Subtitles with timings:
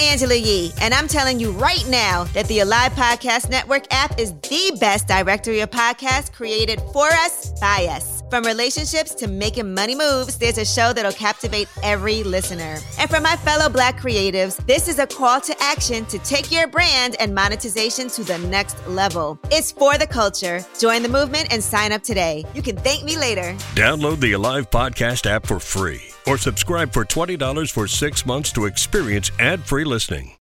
[0.00, 4.32] Angela Yee, and I'm telling you right now that the Alive Podcast Network app is
[4.32, 8.22] the best directory of podcasts created for us by us.
[8.30, 12.78] From relationships to making money moves, there's a show that'll captivate every listener.
[12.98, 16.68] And for my fellow Black creatives, this is a call to action to take your
[16.68, 19.38] brand and monetization to the next level.
[19.50, 20.64] It's for the culture.
[20.78, 22.44] Join the movement and sign up today.
[22.54, 23.54] You can thank me later.
[23.74, 28.66] Download the Alive Podcast app for free or subscribe for $20 for six months to
[28.66, 30.34] experience ad free listening.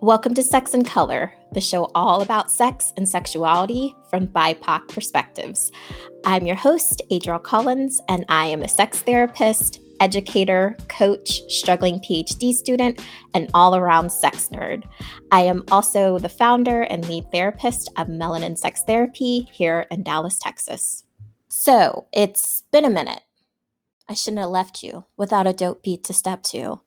[0.00, 5.72] Welcome to Sex in Color, the show all about sex and sexuality from BIPOC perspectives.
[6.24, 12.52] I'm your host, Adriel Collins, and I am a sex therapist, educator, coach, struggling PhD
[12.52, 13.00] student,
[13.34, 14.84] and all around sex nerd.
[15.32, 20.38] I am also the founder and lead therapist of Melanin Sex Therapy here in Dallas,
[20.38, 21.04] Texas.
[21.48, 23.22] So it's been a minute.
[24.08, 26.80] I shouldn't have left you without a dope beat to step to.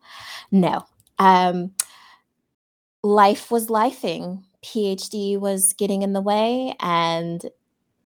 [0.51, 0.85] No.
[1.17, 1.71] Um,
[3.03, 4.43] life was lifing.
[4.63, 7.45] PhD was getting in the way, and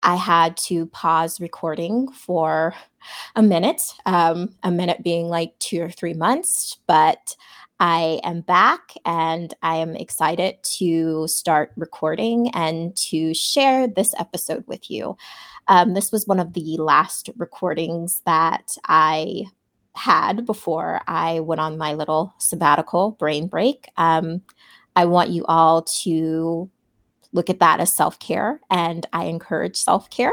[0.02, 2.74] I had to pause recording for
[3.34, 6.78] a minute, um, a minute being like two or three months.
[6.86, 7.34] But
[7.78, 14.64] I am back and I am excited to start recording and to share this episode
[14.66, 15.16] with you.
[15.68, 19.46] Um, this was one of the last recordings that I
[19.94, 23.88] had before I went on my little sabbatical brain break.
[23.96, 24.42] Um,
[24.94, 26.70] I want you all to
[27.32, 30.32] look at that as self care, and I encourage self care.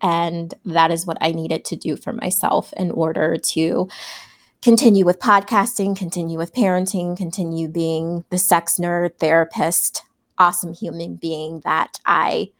[0.00, 3.88] And that is what I needed to do for myself in order to
[4.60, 10.02] continue with podcasting, continue with parenting, continue being the sex nerd, therapist,
[10.38, 12.50] awesome human being that I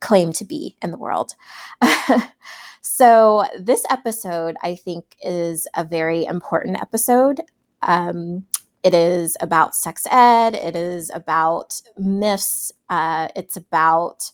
[0.00, 1.34] claim to be in the world.
[2.82, 7.40] so, this episode, I think, is a very important episode.
[7.82, 8.46] Um,
[8.82, 14.30] it is about sex ed, it is about myths, uh, it's about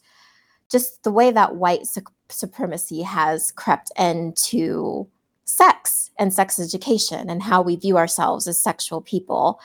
[0.71, 5.09] just the way that white su- supremacy has crept into
[5.45, 9.61] sex and sex education and how we view ourselves as sexual people.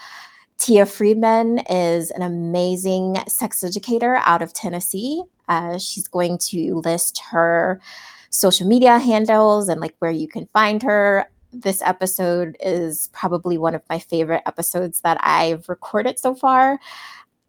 [0.58, 5.24] Tia Freeman is an amazing sex educator out of Tennessee.
[5.50, 7.82] Uh, she's going to list her
[8.30, 13.76] social media handles and like where you can find her this episode is probably one
[13.76, 16.80] of my favorite episodes that I've recorded so far.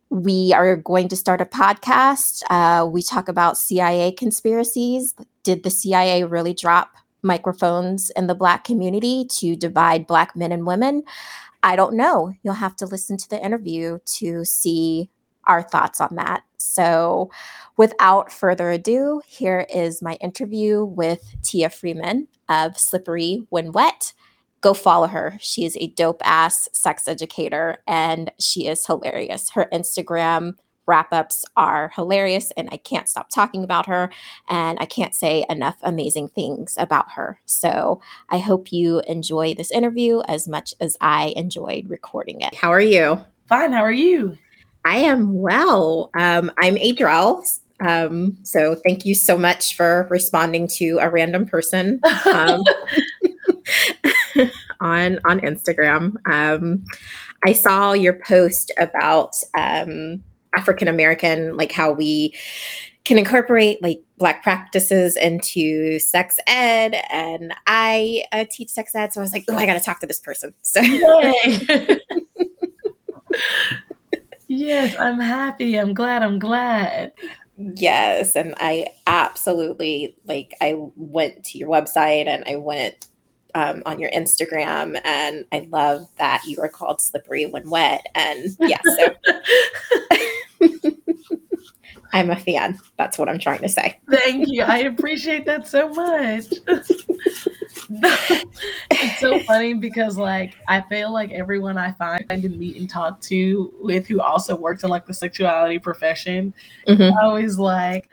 [0.09, 2.43] We are going to start a podcast.
[2.51, 5.15] Uh, we talk about CIA conspiracies.
[5.43, 10.67] Did the CIA really drop microphones in the Black community to divide Black men and
[10.67, 11.03] women?
[11.63, 12.33] I don't know.
[12.43, 15.11] You'll have to listen to the interview to see
[15.47, 16.43] our thoughts on that.
[16.59, 17.31] So,
[17.77, 24.13] without further ado, here is my interview with Tia Freeman of Slippery When Wet.
[24.61, 25.39] Go follow her.
[25.41, 29.51] She is a dope ass sex educator and she is hilarious.
[29.51, 30.57] Her Instagram
[30.87, 34.11] wrap ups are hilarious and I can't stop talking about her
[34.49, 37.41] and I can't say enough amazing things about her.
[37.47, 42.55] So I hope you enjoy this interview as much as I enjoyed recording it.
[42.55, 43.21] How are you?
[43.47, 43.73] Fine.
[43.73, 44.37] How are you?
[44.85, 46.11] I am well.
[46.15, 47.45] Um, I'm Adriel.
[47.81, 52.63] Um, so thank you so much for responding to a random person um,
[54.81, 56.15] on on Instagram.
[56.31, 56.85] Um,
[57.45, 60.23] I saw your post about um,
[60.57, 62.35] African American, like how we
[63.05, 69.21] can incorporate like black practices into sex ed and i uh, teach sex ed so
[69.21, 70.83] i was like oh i gotta talk to this person so
[74.51, 75.77] Yes, I'm happy.
[75.77, 76.25] I'm glad.
[76.25, 77.13] I'm glad.
[77.57, 83.07] Yes, and I absolutely like I went to your website and I went
[83.55, 88.57] um, on your Instagram and I love that you are called slippery when wet and
[88.59, 89.15] yeah, so
[92.13, 92.79] I'm a fan.
[92.99, 93.99] That's what I'm trying to say.
[94.11, 94.63] Thank you.
[94.63, 96.47] I appreciate that so much.
[97.91, 103.21] it's so funny because like I feel like everyone I find and meet and talk
[103.23, 106.55] to with who also works in like the sexuality profession,
[106.87, 107.17] mm-hmm.
[107.19, 108.09] always like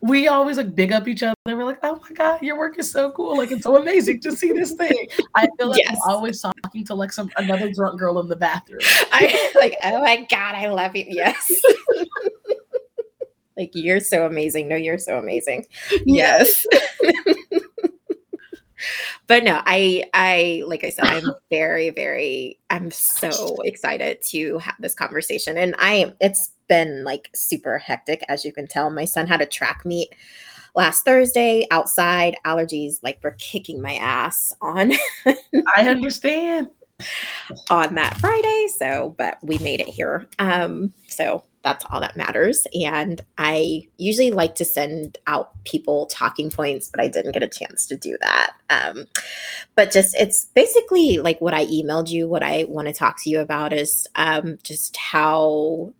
[0.00, 1.34] we always like big up each other.
[1.44, 3.36] We're like, oh my god, your work is so cool!
[3.36, 5.08] Like it's so amazing to see this thing.
[5.34, 5.98] I feel like yes.
[6.04, 8.80] I'm always talking to like some another drunk girl in the bathroom.
[9.12, 11.04] I like, oh my god, I love you.
[11.08, 11.50] Yes.
[13.58, 14.68] like you're so amazing.
[14.68, 15.66] No, you're so amazing.
[16.06, 16.64] Yes.
[19.26, 24.76] but no, I I like I said, I'm very, very, I'm so excited to have
[24.78, 25.58] this conversation.
[25.58, 28.90] And I it's been like super hectic, as you can tell.
[28.90, 30.14] My son had a track meet
[30.74, 32.36] last Thursday outside.
[32.46, 34.92] Allergies like were kicking my ass on.
[35.26, 36.68] I understand.
[37.70, 38.66] on that Friday.
[38.76, 40.26] So, but we made it here.
[40.38, 42.66] Um, so that's all that matters.
[42.74, 47.48] And I usually like to send out people talking points, but I didn't get a
[47.48, 48.52] chance to do that.
[48.70, 49.06] Um,
[49.74, 52.26] but just it's basically like what I emailed you.
[52.26, 55.92] What I want to talk to you about is um, just how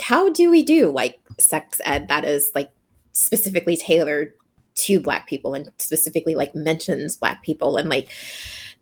[0.00, 2.70] how do we do like sex ed that is like
[3.12, 4.34] specifically tailored
[4.74, 8.10] to black people and specifically like mentions black people and like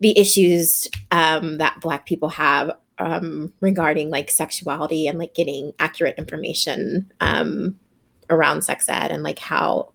[0.01, 6.15] the issues um, that black people have um, regarding like sexuality and like getting accurate
[6.17, 7.77] information um,
[8.29, 9.91] around sex ed and like how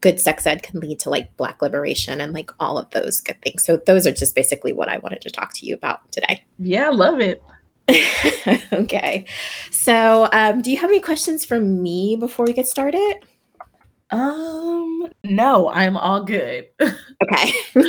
[0.00, 3.40] good sex ed can lead to like black liberation and like all of those good
[3.42, 3.64] things.
[3.64, 6.42] So those are just basically what i wanted to talk to you about today.
[6.58, 7.42] Yeah I love it.
[8.72, 9.26] Okay.
[9.70, 13.16] So um, do you have any questions for me before we get started
[14.12, 16.66] um, no, I'm all good.
[16.80, 17.52] okay.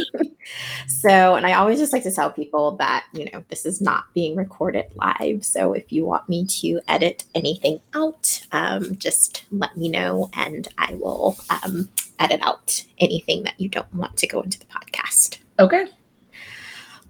[0.87, 4.05] so, and I always just like to tell people that, you know, this is not
[4.13, 5.43] being recorded live.
[5.43, 10.67] So if you want me to edit anything out, um, just let me know and
[10.77, 11.89] I will um,
[12.19, 15.39] edit out anything that you don't want to go into the podcast.
[15.59, 15.87] Okay.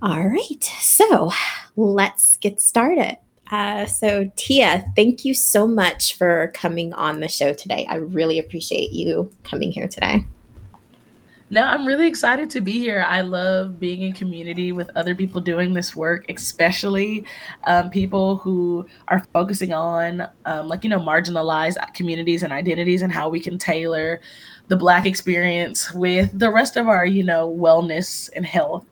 [0.01, 0.63] All right.
[0.63, 1.31] So
[1.75, 3.17] let's get started.
[3.51, 7.85] Uh, so, Tia, thank you so much for coming on the show today.
[7.89, 10.25] I really appreciate you coming here today.
[11.49, 13.05] No, I'm really excited to be here.
[13.05, 17.25] I love being in community with other people doing this work, especially
[17.65, 23.11] um, people who are focusing on, um, like, you know, marginalized communities and identities and
[23.11, 24.21] how we can tailor
[24.69, 28.85] the Black experience with the rest of our, you know, wellness and health.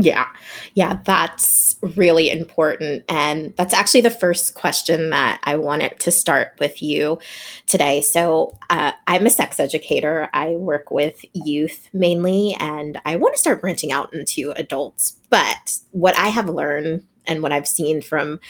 [0.00, 0.26] Yeah.
[0.74, 3.04] Yeah, that's really important.
[3.08, 7.18] And that's actually the first question that I wanted to start with you
[7.66, 8.00] today.
[8.00, 10.28] So, uh, I'm a sex educator.
[10.32, 15.16] I work with youth mainly, and I want to start branching out into adults.
[15.28, 18.40] But what I have learned and what I've seen from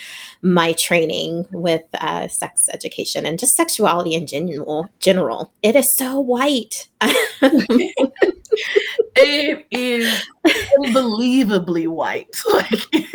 [0.42, 6.20] my training with uh, sex education and just sexuality in general, general, it is so
[6.20, 6.88] white.
[9.16, 10.26] it is
[10.78, 12.34] unbelievably white.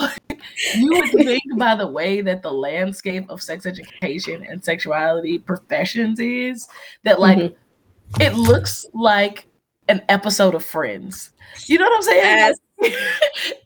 [0.00, 0.40] Like,
[0.76, 6.20] you would think by the way that the landscape of sex education and sexuality professions
[6.20, 6.68] is
[7.02, 8.22] that like mm-hmm.
[8.22, 9.46] it looks like
[9.88, 11.30] an episode of Friends.
[11.66, 12.22] You know what I'm saying?
[12.22, 12.56] Yes.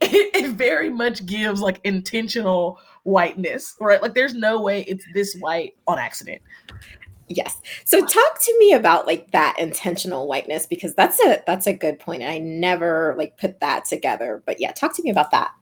[0.01, 4.01] it, it very much gives like intentional whiteness, right?
[4.01, 6.41] Like there's no way it's this white on accident.
[7.35, 7.57] Yes.
[7.85, 11.99] So talk to me about like that intentional whiteness because that's a that's a good
[11.99, 12.23] point.
[12.23, 14.43] I never like put that together.
[14.45, 15.53] But yeah, talk to me about that.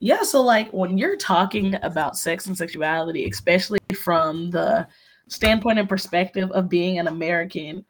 [0.00, 4.86] Yeah, so like when you're talking about sex and sexuality, especially from the
[5.28, 7.84] standpoint and perspective of being an American,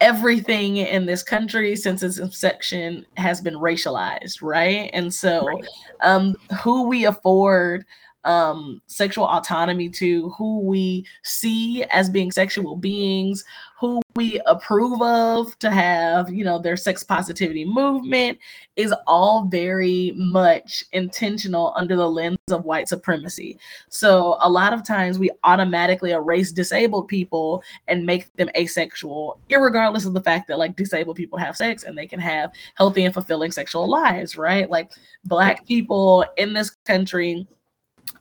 [0.00, 4.90] everything in this country since its inception has been racialized, right?
[4.92, 5.64] And so right.
[6.02, 7.86] um who we afford
[8.24, 13.44] um, sexual autonomy to who we see as being sexual beings,
[13.78, 18.38] who we approve of to have, you know, their sex positivity movement
[18.76, 23.58] is all very much intentional under the lens of white supremacy.
[23.88, 30.04] So a lot of times we automatically erase disabled people and make them asexual, regardless
[30.04, 33.12] of the fact that like disabled people have sex and they can have healthy and
[33.12, 34.70] fulfilling sexual lives, right?
[34.70, 34.92] Like
[35.24, 37.48] black people in this country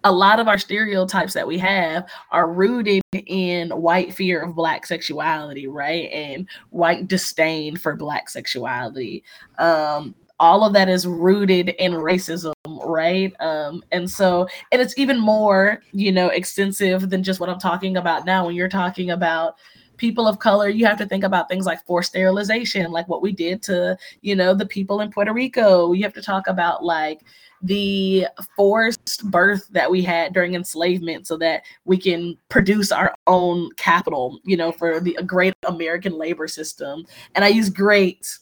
[0.03, 4.85] a lot of our stereotypes that we have are rooted in white fear of black
[4.85, 6.09] sexuality, right?
[6.11, 9.23] And white disdain for black sexuality.
[9.59, 13.31] Um, all of that is rooted in racism, right?
[13.39, 17.95] Um, and so, and it's even more, you know, extensive than just what I'm talking
[17.95, 18.47] about now.
[18.47, 19.57] When you're talking about
[19.97, 23.31] people of color, you have to think about things like forced sterilization, like what we
[23.31, 25.93] did to, you know, the people in Puerto Rico.
[25.93, 27.21] You have to talk about like,
[27.63, 33.71] the forced birth that we had during enslavement so that we can produce our own
[33.77, 37.05] capital, you know, for the great American labor system.
[37.35, 38.37] And I use great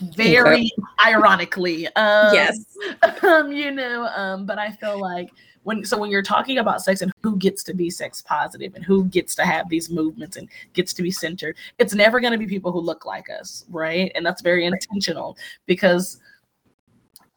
[0.00, 0.70] very
[1.04, 1.86] ironically.
[1.88, 2.64] Um, yes.
[3.22, 5.30] Um, you know, um, but I feel like
[5.62, 8.84] when so when you're talking about sex and who gets to be sex positive and
[8.84, 12.38] who gets to have these movements and gets to be centered, it's never going to
[12.38, 14.10] be people who look like us, right?
[14.14, 15.36] And that's very intentional
[15.66, 16.18] because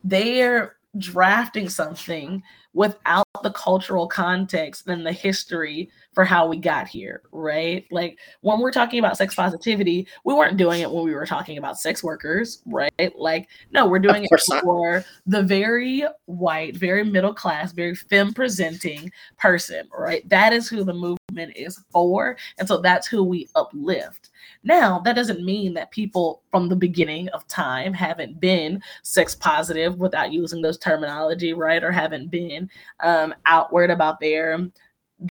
[0.04, 7.22] they're drafting something without the cultural context and the history for how we got here,
[7.32, 7.86] right?
[7.92, 11.58] Like when we're talking about sex positivity, we weren't doing it when we were talking
[11.58, 13.12] about sex workers, right?
[13.16, 15.06] Like, no, we're doing it for not.
[15.26, 20.28] the very white, very middle class, very femme presenting person, right?
[20.30, 22.38] That is who the movement movement is for.
[22.58, 24.30] And so that's who we uplift.
[24.64, 29.98] Now, that doesn't mean that people from the beginning of time haven't been sex positive
[29.98, 31.84] without using those terminology, right?
[31.84, 32.70] Or haven't been
[33.02, 34.68] um, outward about their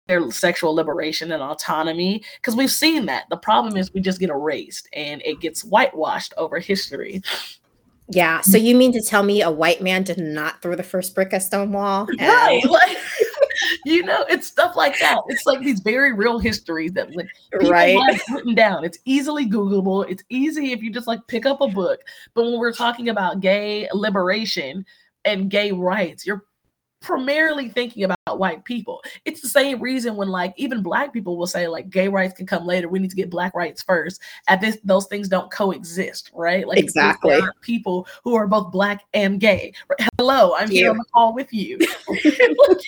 [0.08, 4.30] their sexual liberation and autonomy because we've seen that the problem is we just get
[4.30, 7.22] erased and it gets whitewashed over history
[8.10, 11.16] yeah so you mean to tell me a white man did not throw the first
[11.16, 12.98] brick at stonewall right like
[13.86, 15.20] you know, it's stuff like that.
[15.28, 17.28] It's like these very real histories that like
[17.70, 17.98] right
[18.32, 18.84] written down.
[18.84, 20.10] It's easily Googleable.
[20.10, 22.02] It's easy if you just like pick up a book.
[22.34, 24.86] But when we're talking about gay liberation
[25.26, 26.46] and gay rights, you're
[27.02, 29.02] primarily thinking about white people.
[29.26, 32.46] It's the same reason when like even black people will say like gay rights can
[32.46, 32.88] come later.
[32.88, 34.22] We need to get black rights first.
[34.48, 36.68] At this, those things don't coexist, right?
[36.68, 39.74] Like exactly people who are both black and gay.
[40.18, 41.80] Hello, I'm here on the call with you.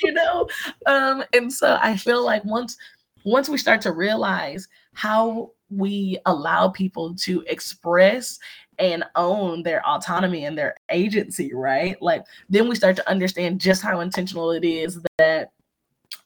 [0.04, 0.48] you know,
[0.86, 2.78] um, and so I feel like once
[3.26, 8.38] once we start to realize how we allow people to express
[8.80, 12.00] and own their autonomy and their agency, right?
[12.02, 15.52] Like then we start to understand just how intentional it is that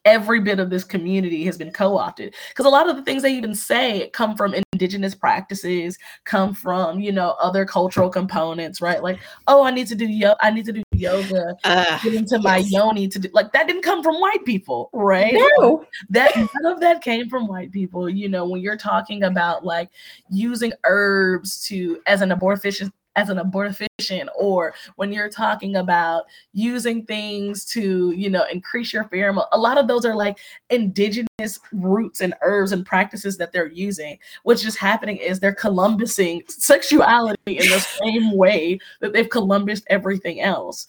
[0.08, 2.34] every bit of this community has been co-opted.
[2.50, 7.00] Because a lot of the things they even say come from indigenous practices come from
[7.00, 9.04] you know other cultural components right?
[9.04, 12.36] Like oh i need to do yoga i need to do yoga uh, get into
[12.36, 12.44] yes.
[12.44, 15.34] my yoni to do like that didn't come from white people right?
[15.34, 15.86] No.
[16.10, 19.90] That none of that came from white people you know when you're talking about like
[20.30, 27.06] using herbs to as an abortifacient as an abortifacient or when you're talking about using
[27.06, 30.38] things to you know increase your pheromone a lot of those are like
[30.70, 36.50] indigenous roots and herbs and practices that they're using what's just happening is they're columbusing
[36.50, 40.88] sexuality in the same way that they've columbused everything else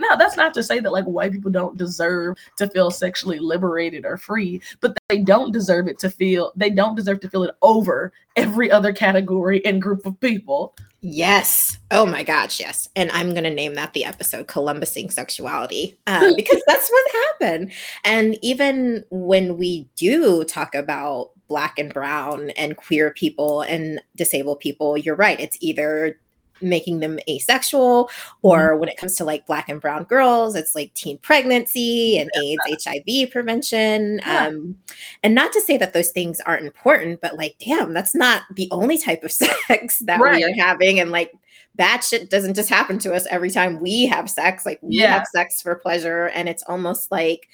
[0.00, 4.06] now, that's not to say that like white people don't deserve to feel sexually liberated
[4.06, 7.54] or free, but they don't deserve it to feel they don't deserve to feel it
[7.60, 10.74] over every other category and group of people.
[11.02, 11.78] Yes.
[11.90, 12.88] Oh my gosh, yes.
[12.94, 17.72] And I'm going to name that the episode Columbusing Sexuality uh, because that's what happened.
[18.04, 24.60] And even when we do talk about black and brown and queer people and disabled
[24.60, 25.40] people, you're right.
[25.40, 26.18] It's either
[26.62, 28.46] making them asexual mm-hmm.
[28.46, 32.30] or when it comes to like black and brown girls it's like teen pregnancy and
[32.34, 32.56] yeah.
[32.64, 34.46] aids hiv prevention yeah.
[34.46, 34.76] um
[35.22, 38.68] and not to say that those things aren't important but like damn that's not the
[38.70, 39.32] only type of
[39.68, 40.36] sex that right.
[40.36, 41.32] we are having and like
[41.76, 45.14] that shit doesn't just happen to us every time we have sex like we yeah.
[45.18, 47.48] have sex for pleasure and it's almost like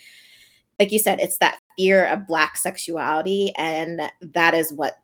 [0.79, 4.99] like you said it's that fear of black sexuality and that is what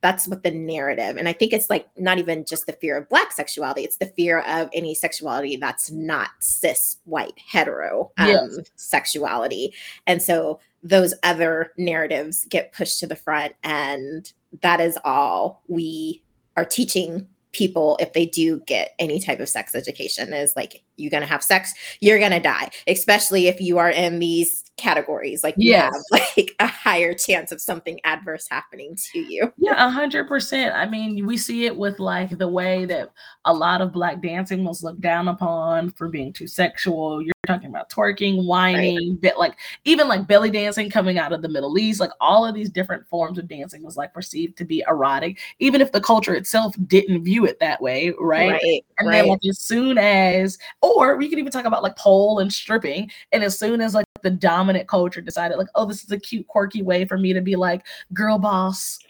[0.00, 3.08] that's what the narrative and i think it's like not even just the fear of
[3.08, 8.58] black sexuality it's the fear of any sexuality that's not cis white hetero um, yes.
[8.76, 9.74] sexuality
[10.06, 14.32] and so those other narratives get pushed to the front and
[14.62, 16.22] that is all we
[16.56, 21.10] are teaching people if they do get any type of sex education is like you're
[21.10, 25.72] gonna have sex you're gonna die especially if you are in these categories like you
[25.72, 25.92] yes.
[25.92, 30.74] have like a higher chance of something adverse happening to you yeah a hundred percent
[30.74, 33.10] i mean we see it with like the way that
[33.44, 37.68] a lot of black dancing was looked down upon for being too sexual you're talking
[37.68, 39.20] about twerking whining right.
[39.20, 42.54] bit like even like belly dancing coming out of the middle east like all of
[42.54, 46.34] these different forms of dancing was like perceived to be erotic even if the culture
[46.34, 48.84] itself didn't view it that way right, right.
[48.98, 49.16] and right.
[49.16, 50.56] then like as soon as
[50.96, 54.06] or we can even talk about like pole and stripping and as soon as like
[54.22, 57.40] the dominant culture decided like oh this is a cute quirky way for me to
[57.40, 58.98] be like girl boss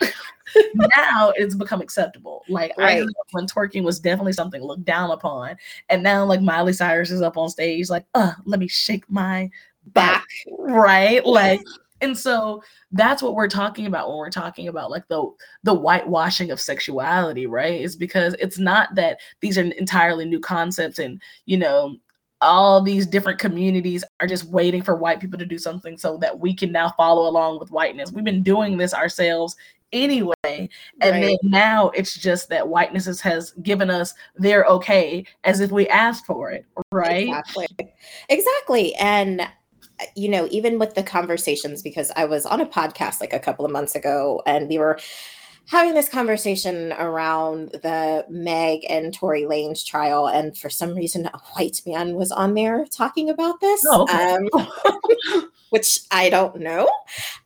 [0.74, 2.44] now it's become acceptable.
[2.48, 3.02] Like right.
[3.02, 5.56] I when twerking was definitely something looked down upon
[5.88, 9.50] and now like miley cyrus is up on stage like uh let me shake my
[9.86, 10.26] back.
[10.58, 11.24] right?
[11.24, 11.60] Like
[12.00, 12.62] and so
[12.92, 15.30] that's what we're talking about when we're talking about like the
[15.62, 20.98] the whitewashing of sexuality right is because it's not that these are entirely new concepts
[20.98, 21.96] and you know
[22.40, 26.38] all these different communities are just waiting for white people to do something so that
[26.38, 28.12] we can now follow along with whiteness.
[28.12, 29.56] We've been doing this ourselves
[29.92, 30.34] anyway.
[30.44, 30.68] And
[31.00, 31.38] right.
[31.42, 36.26] then now it's just that whiteness has given us their okay as if we asked
[36.26, 37.28] for it, right?
[37.28, 37.66] Exactly.
[38.28, 38.94] Exactly.
[38.96, 39.48] And
[40.14, 43.64] you know, even with the conversations, because I was on a podcast like a couple
[43.64, 44.98] of months ago and we were
[45.68, 51.38] having this conversation around the Meg and Tory Lanez trial, and for some reason, a
[51.52, 56.90] white man was on there talking about this, oh, um, which I don't know.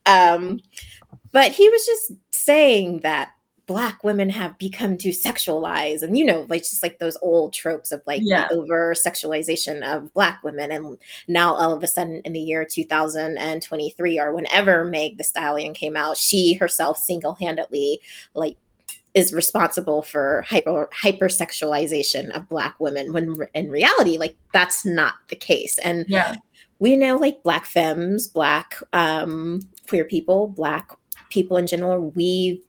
[0.07, 0.61] Um,
[1.33, 3.33] but he was just saying that
[3.73, 7.91] black women have become too sexualized and you know like just like those old tropes
[7.91, 8.47] of like Yeah.
[8.51, 14.19] over sexualization of black women and now all of a sudden in the year 2023
[14.21, 17.99] or whenever meg the stallion came out she herself single-handedly
[18.35, 18.57] like
[19.15, 25.15] is responsible for hyper hypersexualization of black women when re- in reality like that's not
[25.29, 26.37] the case and Yeah.
[26.79, 30.91] we know like black femmes black um queer people black
[31.31, 32.61] people in general we've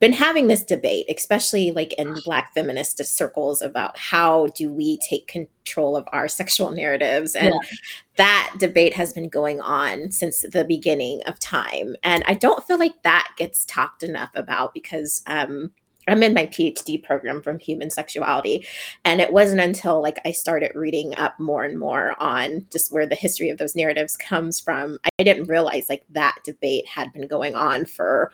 [0.00, 5.26] been having this debate especially like in black feminist circles about how do we take
[5.28, 7.76] control of our sexual narratives and Yeah.
[8.16, 12.78] that debate has been going on since the beginning of time and i don't feel
[12.78, 15.70] like that gets talked enough about because um
[16.08, 18.66] I'm in my PhD program from human sexuality.
[19.04, 23.06] And it wasn't until like I started reading up more and more on just where
[23.06, 24.98] the history of those narratives comes from.
[25.18, 28.32] I didn't realize like that debate had been going on for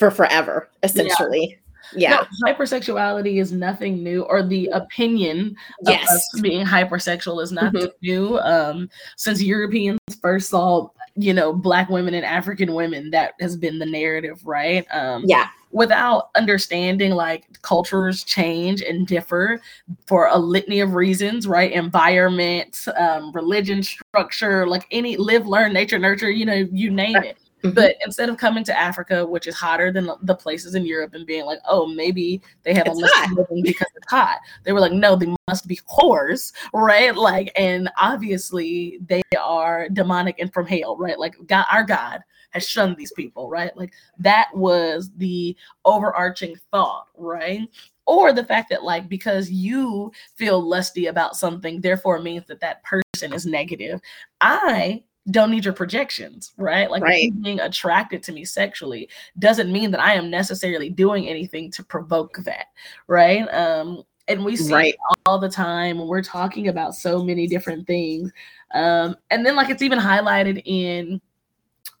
[0.00, 1.58] for forever, essentially.
[1.94, 2.24] Yeah.
[2.42, 5.54] No, hypersexuality is nothing new, or the opinion
[5.86, 6.08] of Yes.
[6.10, 7.92] us being hypersexual is nothing Mhm.
[8.02, 8.38] new.
[8.38, 13.78] Um, since Europeans first saw, you know, black women and African women, that has been
[13.78, 14.86] the narrative, right?
[14.92, 15.48] Um, Yeah.
[15.72, 19.60] without understanding like cultures change and differ
[20.06, 21.72] for a litany of reasons, right?
[21.72, 27.36] Environment, um, religion, structure, like any live, learn, nature, nurture, you know, you name it.
[27.62, 27.74] Mhm.
[27.74, 31.26] But instead of coming to Africa, which is hotter than the places in Europe, and
[31.26, 34.80] being like, oh, maybe they have It's a less living because it's hot, they were
[34.80, 37.14] like, no, they must be whores, right?
[37.14, 41.18] Like, and obviously they are demonic and from hell, right?
[41.18, 43.76] Like, God, our God has shunned these people, right?
[43.76, 47.68] Like, that was the overarching thought, right?
[48.06, 52.82] Or the fact that, like, because you feel lusty about something, therefore means that that
[52.82, 54.00] person is negative.
[54.40, 56.90] I don't need your projections, right?
[56.90, 57.30] Like Right.
[57.42, 59.08] being attracted to me sexually
[59.38, 62.66] doesn't mean that I am necessarily doing anything to provoke that,
[63.06, 63.42] right?
[63.52, 64.94] Um, and we see Right.
[64.94, 68.32] it all the time when we're talking about so many different things.
[68.72, 71.20] Um, and then like it's even highlighted in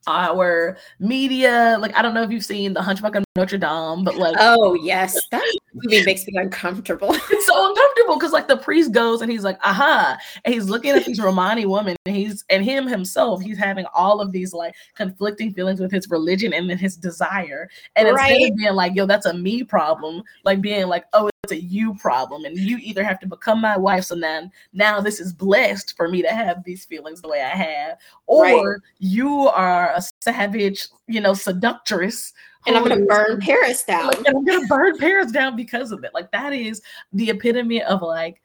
[0.06, 1.76] our media.
[1.80, 4.74] Like I don't know if you've seen the Hunchback of Notre Dame, but like Oh
[4.74, 5.18] yes.
[5.30, 5.42] That
[5.74, 7.08] movie makes me uncomfortable.
[7.30, 10.92] it's so uncomfortable because like the priest goes and he's like, aha, and he's looking
[10.92, 14.74] at these Romani women, and he's and him himself, he's having all of these like
[14.94, 17.68] conflicting feelings with his religion and then his desire.
[17.96, 21.52] And instead of being like, yo, that's a me problem, like being like, oh, it's
[21.52, 25.20] a you problem, and you either have to become my wife, so then now this
[25.20, 28.76] is blessed for me to have these feelings the way I have, or Right.
[28.98, 32.32] you are a savage, you know, seductress.
[32.66, 34.08] and I'm gonna is- burn Paris down.
[34.08, 36.10] like, and I'm gonna burn Paris down because of it.
[36.12, 36.82] Like that is
[37.14, 38.42] the epitome of like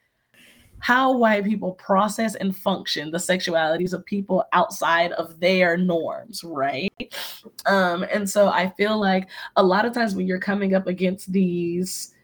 [0.78, 6.90] how white people process and function the sexualities of people outside of their norms, right?
[7.66, 11.30] Um, and so I feel like a lot of times when you're coming up against
[11.30, 12.14] these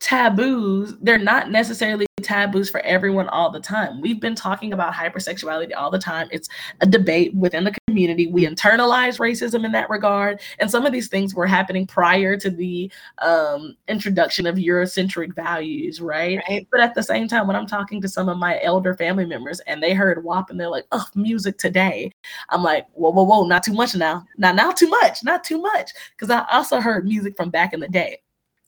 [0.00, 4.00] taboos, they're not necessarily taboos for everyone all the time.
[4.00, 6.28] We've been talking about hypersexuality all the time.
[6.30, 6.48] It's
[6.80, 8.26] a debate within the community.
[8.26, 10.40] We internalize racism in that regard.
[10.58, 16.00] And some of these things were happening prior to the um, introduction of Eurocentric values,
[16.00, 16.40] right?
[16.48, 16.66] Right.
[16.70, 19.60] But at the same time, when I'm talking to some of my elder family members
[19.60, 22.10] and they heard WAP and they're like, oh, music today,
[22.48, 24.24] I'm like, whoa, whoa, whoa, not too much now.
[24.38, 25.90] Not now too much, not too much.
[26.16, 28.20] Because I also heard music from back in the day.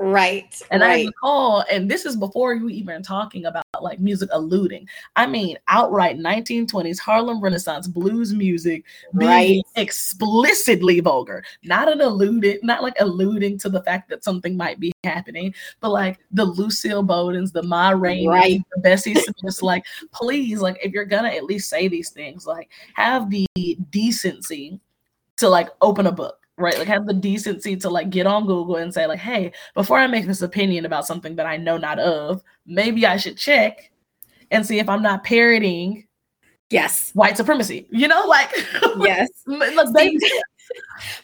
[0.03, 0.61] Right.
[0.73, 1.07] And I right.
[1.07, 4.89] recall, and this is before you even talking about like music alluding.
[5.15, 8.85] I mean, outright 1920s Harlem Renaissance blues music
[9.17, 9.63] being Right.
[9.77, 14.91] explicitly vulgar, not an alluded, not like alluding to the fact that something might be
[15.05, 18.61] happening, but like the Lucille Bogans, the Ma Rainey, Right.
[18.75, 22.71] the Bessie Smiths, like please, like if you're gonna at least say these things, like
[22.95, 23.47] have the
[23.91, 24.81] decency
[25.37, 26.42] to like open a book.
[26.63, 29.99] Right, like have the decency to like get on Google and say like, "Hey, before
[29.99, 33.91] I make this opinion about something that I know not of, maybe I should check
[34.51, 36.07] and see if I'm not parroting
[36.71, 37.11] Yes.
[37.15, 38.51] white supremacy." You know, like,
[39.01, 39.29] Yes.
[39.47, 40.19] like baby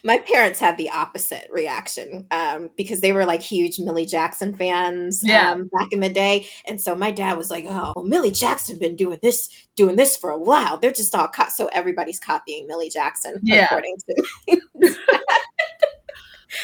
[0.03, 5.21] My parents had the opposite reaction um, because they were like huge Millie Jackson fans
[5.23, 5.51] Yeah.
[5.51, 8.95] um, back in the day, and so my dad was like, "Oh, Millie Jackson been
[8.95, 10.77] doing this, doing this for a while.
[10.77, 13.65] They're just all caught." So everybody's copying Millie Jackson, Yeah.
[13.65, 14.23] according to.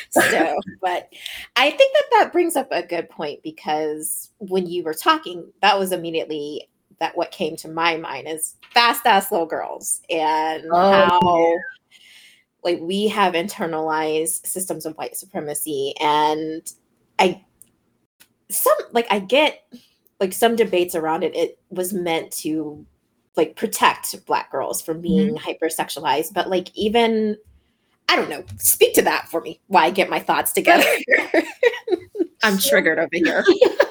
[0.10, 1.10] so, but
[1.56, 5.78] I think that that brings up a good point because when you were talking, that
[5.78, 10.92] was immediately that what came to my mind is fast ass little girls and Oh,
[10.92, 11.54] how
[12.66, 16.74] like we have internalized systems of white supremacy and
[17.20, 17.42] i
[18.50, 19.66] some like i get
[20.20, 22.86] like some debates around it it was meant to
[23.38, 25.04] like protect black girls from mm-hmm.
[25.04, 27.38] being hypersexualized but like even
[28.08, 28.44] I don't know.
[28.58, 29.60] Speak to that for me.
[29.68, 30.86] Why I get my thoughts together.
[32.44, 33.44] I'm triggered over here.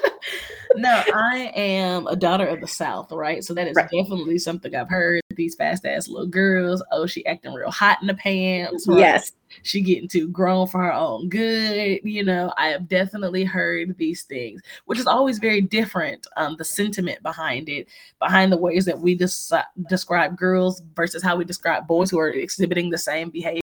[0.77, 3.43] no, I am a daughter of the South, right?
[3.45, 3.91] So that is right.
[3.91, 5.21] definitely something I've heard.
[5.35, 8.87] These fast ass little girls, oh, she acting real hot in the pants.
[8.87, 8.99] Right?
[8.99, 9.33] Yes
[9.63, 12.01] she getting too grown for her own good.
[12.03, 16.27] You know, I have definitely heard these things, which is always very different.
[16.37, 21.37] Um, the sentiment behind it, behind the ways that we des- describe girls versus how
[21.37, 23.61] we describe boys who are exhibiting the same behavior,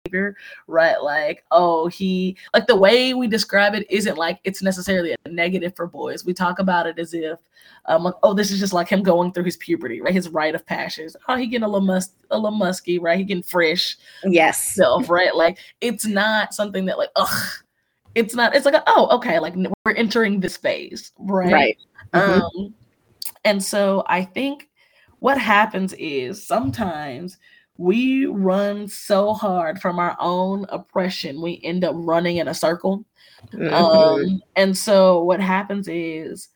[0.67, 1.02] right?
[1.02, 5.76] Like, oh, he, like the way we describe it isn't like it's necessarily a negative
[5.76, 6.26] for boys.
[6.26, 7.39] We talk about it as if,
[7.86, 10.13] um, like, oh, this is just like him going through his puberty, right?
[10.13, 11.15] His rite of passions.
[11.28, 13.17] Oh, he getting a little mus, a little musky, right?
[13.17, 15.36] He getting fresh, yes, self, right?
[15.36, 17.50] Like it's not something that like, ugh,
[18.15, 18.56] it's not.
[18.56, 21.54] It's like, a, oh, okay, like we're entering this phase, right?
[21.54, 21.78] Right.
[22.13, 22.41] Mm-hmm.
[22.41, 22.74] Um,
[23.46, 24.67] and so I think
[25.20, 27.38] what happens is sometimes
[27.78, 33.06] we run so hard from our own oppression, we end up running in a circle.
[33.54, 33.74] Mm-hmm.
[33.74, 36.50] Um, and so what happens is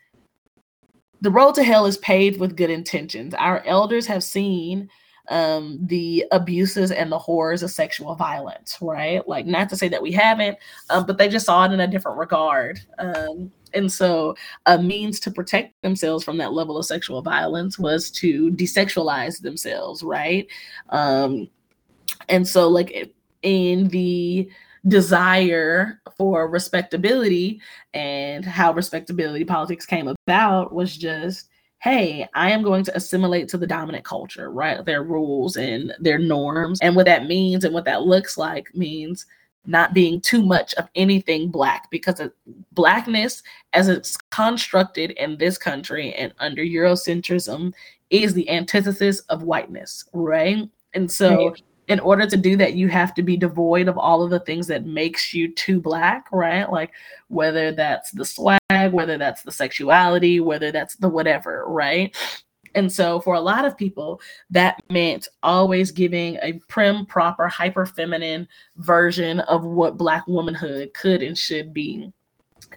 [1.21, 3.33] the road to hell is paved with good intentions.
[3.35, 4.89] Our elders have seen
[5.29, 9.25] um, the abuses and the horrors of sexual violence, right?
[9.27, 10.57] Like, not to say that we haven't,
[10.89, 12.79] um, but they just saw it in a different regard.
[12.97, 18.11] Um, and so, a means to protect themselves from that level of sexual violence was
[18.11, 20.47] to desexualize themselves, right?
[20.89, 21.49] Um,
[22.29, 24.49] and so, like, in the
[24.87, 27.61] desire for respectability
[27.93, 31.49] and how respectability politics came about was just
[31.81, 34.85] hey, I am going to assimilate to the dominant culture, right?
[34.85, 36.79] Their rules and their norms.
[36.79, 39.25] And what that means and what that looks like means
[39.65, 42.21] not being too much of anything black because
[42.71, 43.43] blackness
[43.73, 47.71] as it's constructed in this country and under eurocentrism
[48.09, 50.67] is the antithesis of whiteness right?
[50.93, 51.61] And so right.
[51.87, 54.67] in order to do that you have to be devoid of all of the things
[54.67, 56.69] that makes you too black right?
[56.69, 56.91] Like
[57.27, 62.15] whether that's the swag whether that's the sexuality whether that's the whatever right
[62.75, 67.85] and so for a lot of people that meant always giving a prim proper hyper
[67.85, 72.11] feminine version of what black womanhood could and should be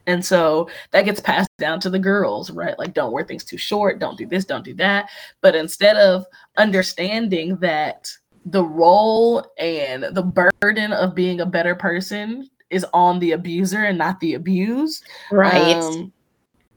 [0.07, 2.79] and so that gets passed down to the girls, right?
[2.79, 5.09] Like, don't wear things too short, don't do this, don't do that.
[5.41, 6.27] But instead of
[6.57, 8.11] understanding that
[8.47, 13.97] the role and the burden of being a better person is on the abuser and
[13.97, 15.05] not the abused.
[15.31, 15.77] Right.
[15.77, 16.13] Um,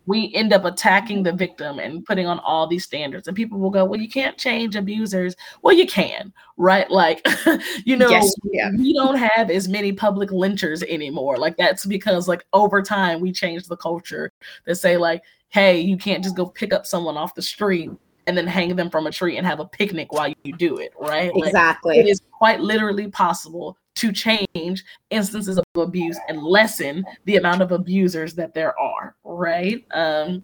[0.08, 3.28] we end up attacking the victim and putting on all these standards.
[3.28, 5.36] And people will go, Well, you can't change abusers.
[5.62, 6.90] Well, you can, right?
[6.90, 7.26] Like,
[7.86, 8.72] you know, yes, yeah.
[8.72, 11.38] we don't have as many public lynchers anymore.
[11.38, 14.32] Like, that's because, like, over time, we changed the culture
[14.66, 17.92] that say, like, hey, you can't just go pick up someone off the street
[18.28, 20.94] and then hang them from a tree and have a picnic while you do it,
[21.00, 21.32] right?
[21.36, 21.98] Exactly.
[21.98, 27.62] Like, it is quite literally possible to change instances of abuse and lessen the amount
[27.62, 29.84] of abusers that there are, right?
[29.92, 30.44] Um,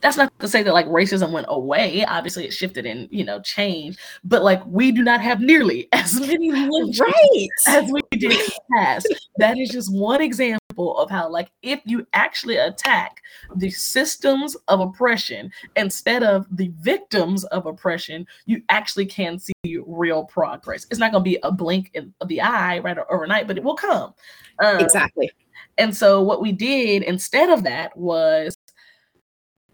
[0.00, 2.04] that's not to say that like racism went away.
[2.04, 6.18] Obviously, it shifted and you know changed, but like we do not have nearly as
[6.20, 6.50] many
[7.00, 9.08] right as we did in the past.
[9.38, 13.22] That is just one example of how like if you actually attack
[13.56, 19.52] the systems of oppression instead of the victims of oppression, you actually can see
[19.86, 20.86] real progress.
[20.90, 23.64] It's not going to be a blink of the eye right or overnight, but it
[23.64, 24.14] will come.
[24.58, 25.30] Um, exactly.
[25.78, 28.56] And so what we did instead of that was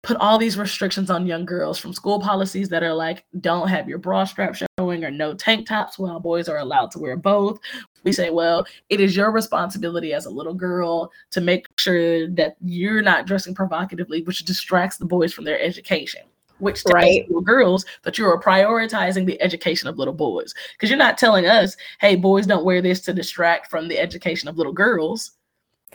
[0.06, 3.88] put all these restrictions on young girls from school policies that are like don't have
[3.88, 7.58] your bra strap showing or no tank tops while boys are allowed to wear both.
[8.04, 12.56] We say well it is your responsibility as a little girl to make sure that
[12.64, 16.22] you're not dressing provocatively which distracts the boys from their education
[16.58, 17.26] which tells right.
[17.26, 20.54] little girls that you are prioritizing the education of little boys.
[20.72, 24.48] Because you're not telling us hey boys don't wear this to distract from the education
[24.48, 25.32] of little girls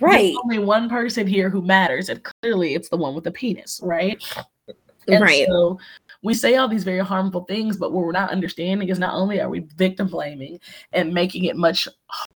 [0.02, 0.34] Right.
[0.34, 3.80] There's only one person here who matters, and clearly it's the one with the penis,
[3.84, 4.22] right?
[5.08, 5.48] And right.
[5.48, 5.80] So
[6.24, 9.42] we say all these very harmful things, but what we're not understanding is not only
[9.42, 10.60] are we victim blaming
[10.94, 11.88] and making it much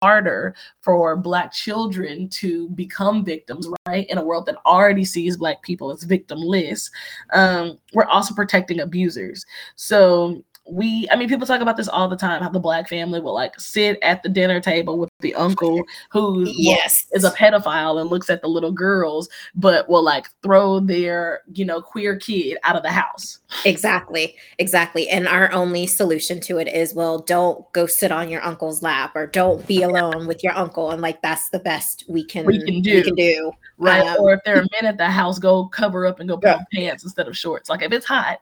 [0.02, 4.08] harder for Black children to become victims, right?
[4.08, 6.90] In a world that already sees Black people as victimless,
[7.32, 9.46] um, we're also protecting abusers.
[9.76, 13.20] So we i mean people talk about this all the time how the black family
[13.20, 17.06] will like sit at the dinner table with the uncle who yes.
[17.12, 21.64] is a pedophile and looks at the little girls but will like throw their you
[21.64, 23.38] know queer kid out of the house.
[23.64, 24.36] Exactly.
[24.58, 25.08] Exactly.
[25.08, 29.12] And our only solution to it is well don't go sit on your uncle's lap
[29.14, 32.62] or don't be alone with your uncle and like that's the best we can we
[32.62, 33.52] can do, we can do.
[33.78, 34.06] right.
[34.06, 36.50] Um, or if there are men at the house go cover up and go put
[36.50, 37.68] on pants instead of shorts.
[37.68, 38.40] Like if it's hot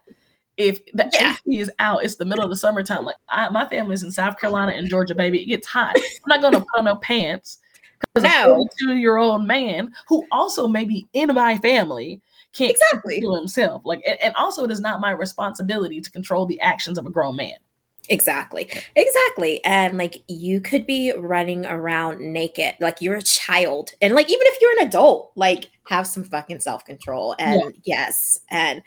[0.57, 1.37] if the yeah.
[1.47, 3.05] AC is out, it's the middle of the summertime.
[3.05, 5.43] Like I, my family's in South Carolina and Georgia, baby.
[5.43, 5.97] It gets hot.
[5.97, 7.59] I'm not gonna put on no pants
[8.01, 8.53] because no.
[8.53, 12.21] a 42 year old man who also may be in my family
[12.53, 13.83] can't exactly to himself.
[13.85, 17.11] Like, and, and also, it is not my responsibility to control the actions of a
[17.11, 17.57] grown man.
[18.09, 18.71] Exactly.
[18.97, 19.65] Exactly.
[19.65, 23.93] And like you could be running around naked, like you're a child.
[24.03, 27.37] And like even if you're an adult, like have some fucking self-control.
[27.39, 27.71] And yeah.
[27.85, 28.41] yes.
[28.51, 28.83] And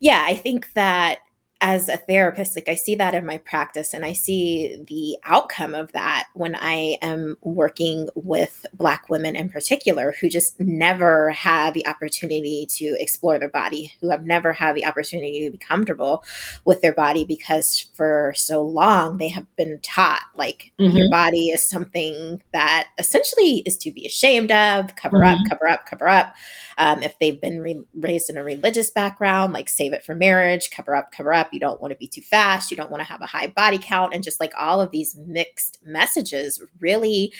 [0.00, 1.18] yeah, I think that
[1.62, 5.74] as a therapist, like I see that in my practice and I see the outcome
[5.74, 11.72] of that when I am working with Black women in particular who just never had
[11.72, 16.24] the opportunity to explore their body, who have never had the opportunity to be comfortable
[16.66, 20.94] with their body because for so long they have been taught like mm-hmm.
[20.94, 25.42] your body is something that essentially is to be ashamed of, cover mm-hmm.
[25.42, 26.34] up, cover up, cover up.
[26.78, 30.70] Um, if they've been re- raised in a religious background, like save it for marriage,
[30.70, 31.45] cover up, cover up.
[31.52, 32.70] You don't want to be too fast.
[32.70, 34.14] You don't want to have a high body count.
[34.14, 37.32] And just like all of these mixed messages really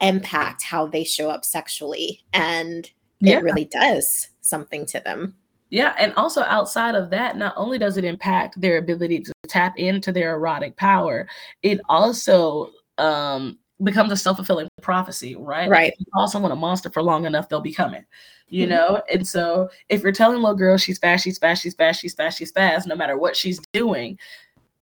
[0.00, 2.24] impact how they show up sexually.
[2.32, 2.90] And
[3.20, 3.38] yeah.
[3.38, 5.36] it really does something to them.
[5.70, 9.76] Yeah, and also outside of that, not only does it impact their ability to tap
[9.76, 11.26] into their erotic power,
[11.62, 15.68] it also um becomes a self-fulfilling prophecy, right?
[15.68, 15.84] Right.
[15.84, 18.04] Like if you call someone a monster for long enough, they'll become it
[18.48, 18.74] you mm-hmm.
[18.74, 19.02] know?
[19.12, 22.38] And so if you're telling little girl she's fast, she's fast, she's fast, she's fast,
[22.38, 24.18] she's fast, no matter what she's doing,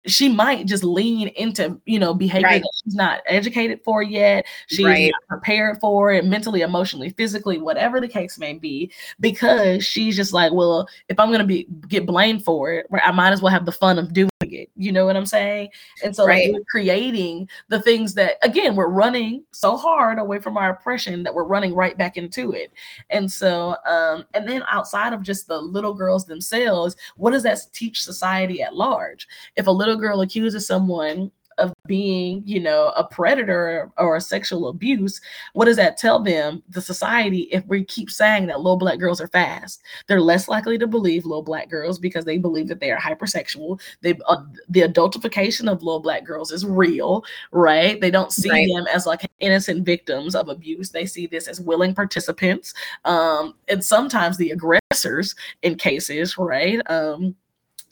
[0.08, 2.62] she might just lean into you know behavior right.
[2.62, 5.12] that she's not educated for yet she's right.
[5.12, 10.34] not prepared for it mentally emotionally physically whatever the case may be because she's just
[10.34, 13.52] like well if i'm going to be get blamed for it i might as well
[13.52, 15.70] have the fun of doing it you know what i'm saying?
[16.04, 16.48] And so right.
[16.48, 21.24] like, we're creating the things that again we're running so hard away from our oppression
[21.24, 22.72] that we're running right back into it.
[23.10, 27.60] And so um and then outside of just the little girls themselves what does that
[27.74, 29.28] teach society at large?
[29.56, 34.68] If a little girl accuses someone of being, you know, a predator or a sexual
[34.68, 35.22] abuse,
[35.54, 39.22] what does that tell them, the society, if we keep saying that little black girls
[39.22, 39.82] are fast?
[40.08, 43.80] They're less likely to believe little black girls because they believe that they are hypersexual.
[44.02, 48.00] They uh, the adultification of little black girls is real, right?
[48.00, 48.68] They don't see right.
[48.74, 50.90] them as like innocent victims of abuse.
[50.90, 52.74] They see this as willing participants,
[53.06, 56.82] um, and sometimes the aggressors in cases, right?
[56.90, 57.36] Um,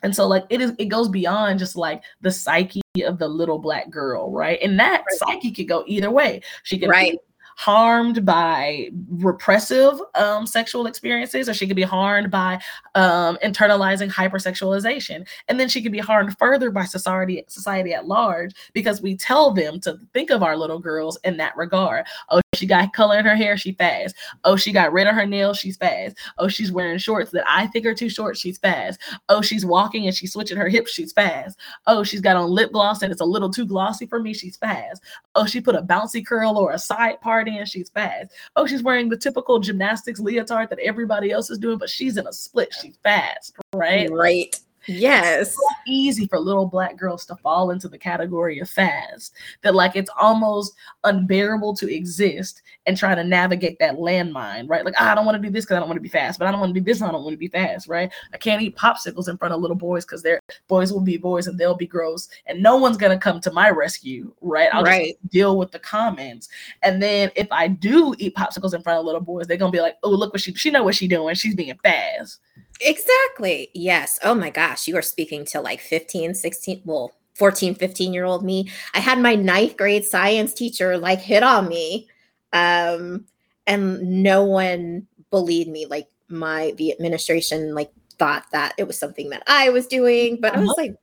[0.03, 3.59] and so like it is it goes beyond just like the psyche of the little
[3.59, 4.59] black girl right?
[4.61, 5.19] And that right.
[5.19, 6.41] psyche could go either way.
[6.63, 7.17] She can right
[7.59, 12.57] harmed by repressive um, sexual experiences, or she could be harmed by
[12.95, 15.27] um, internalizing hypersexualization.
[15.49, 19.51] And then she could be harmed further by society, society at large, because we tell
[19.51, 22.05] them to think of our little girls in that regard.
[22.29, 24.15] Oh, she got color in her hair, she fast.
[24.45, 26.15] Oh, she got rid of her nails, she's fast.
[26.37, 29.01] Oh, she's wearing shorts that I think are too short, she's fast.
[29.27, 31.59] Oh, she's walking and she's switching her hips, she's fast.
[31.87, 34.55] Oh, she's got on lip gloss and it's a little too glossy for me, she's
[34.55, 35.03] fast.
[35.35, 37.19] Oh, she put a bouncy curl or a side
[37.55, 38.31] in, she's fast.
[38.55, 42.27] Oh, she's wearing the typical gymnastics leotard that everybody else is doing, but she's in
[42.27, 44.09] a split, she's fast, right?
[44.11, 44.55] Right.
[44.89, 45.47] Yes.
[45.47, 49.75] It's so easy for little black girls to fall into the category of fast that
[49.75, 50.73] like it's almost
[51.03, 54.83] unbearable to exist and try to navigate that landmine, right?
[54.83, 56.39] Like, oh, I don't want to do this because I don't want to be fast,
[56.39, 58.11] but I don't want to do this, I don't want to be fast, right?
[58.33, 61.47] I can't eat popsicles in front of little boys because their boys will be boys
[61.47, 64.69] and they'll be gross, and no one's gonna come to my rescue, right?
[64.73, 65.15] I'll right.
[65.21, 66.49] just deal with the comments.
[66.81, 69.81] And then if I do eat popsicles in front of little boys, they're gonna be
[69.81, 71.35] like, oh, look what she she know what she doing.
[71.35, 72.39] She's being fast.
[72.81, 73.69] Exactly.
[73.73, 74.19] Yes.
[74.23, 74.87] Oh my gosh.
[74.87, 78.69] You are speaking to like 15, 16, well, 14, 15 year old me.
[78.93, 82.07] I had my ninth grade science teacher like hit on me.
[82.53, 83.25] Um,
[83.67, 85.85] and no one believed me.
[85.85, 90.51] Like my the administration like thought that it was something that I was doing, but
[90.51, 90.59] uh-huh.
[90.59, 90.81] I was uh-huh.
[90.81, 90.95] like,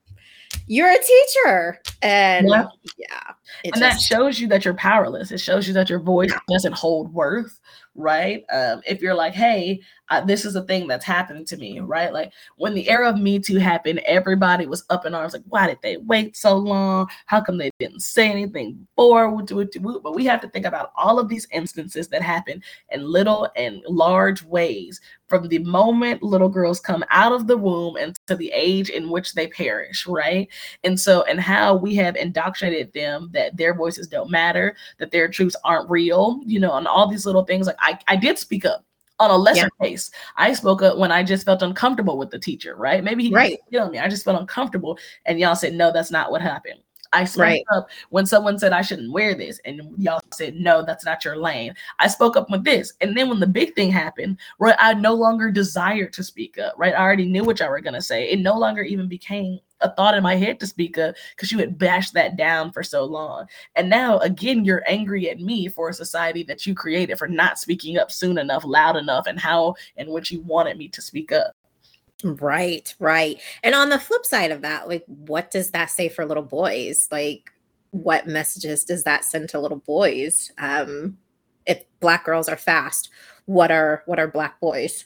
[0.66, 1.80] you're a teacher.
[2.02, 2.66] And yeah,
[2.98, 3.32] yeah
[3.64, 5.30] and just, that shows you that you're powerless.
[5.30, 7.60] It shows you that your voice doesn't hold worth
[7.96, 8.44] right?
[8.52, 9.80] Um, if you're like, hey,
[10.10, 12.12] uh, this is a thing that's happening to me, right?
[12.12, 15.66] Like when the era of Me Too happened, everybody was up in arms, like, why
[15.66, 17.08] did they wait so long?
[17.26, 19.42] How come they didn't say anything before?
[19.42, 23.82] But we have to think about all of these instances that happen in little and
[23.88, 28.50] large ways from the moment little girls come out of the womb and to the
[28.52, 30.48] age in which they perish, right?
[30.84, 35.28] And so, and how we have indoctrinated them that their voices don't matter, that their
[35.28, 37.66] truths aren't real, you know, and all these little things.
[37.66, 38.84] Like I, I did speak up
[39.18, 39.86] on a lesser yeah.
[39.86, 40.10] case.
[40.36, 43.02] I spoke up when I just felt uncomfortable with the teacher, right?
[43.02, 43.58] Maybe he right.
[43.70, 43.98] didn't me.
[43.98, 44.98] I just felt uncomfortable.
[45.24, 46.80] And y'all said, no, that's not what happened.
[47.16, 47.64] I spoke right.
[47.72, 51.36] up when someone said I shouldn't wear this, and y'all said, no, that's not your
[51.36, 51.74] lane.
[51.98, 52.92] I spoke up with this.
[53.00, 56.74] And then when the big thing happened, right, I no longer desired to speak up,
[56.76, 56.94] right?
[56.94, 58.28] I already knew what y'all were going to say.
[58.28, 61.58] It no longer even became a thought in my head to speak up because you
[61.58, 63.46] had bashed that down for so long.
[63.76, 67.58] And now, again, you're angry at me for a society that you created for not
[67.58, 71.32] speaking up soon enough, loud enough, and how and which you wanted me to speak
[71.32, 71.55] up.
[72.24, 73.40] Right, right.
[73.62, 77.08] And on the flip side of that, like, what does that say for little boys?
[77.10, 77.50] Like,
[77.90, 80.50] what messages does that send to little boys?
[80.58, 81.18] Um,
[81.66, 83.10] if black girls are fast,
[83.44, 85.04] what are what are black boys?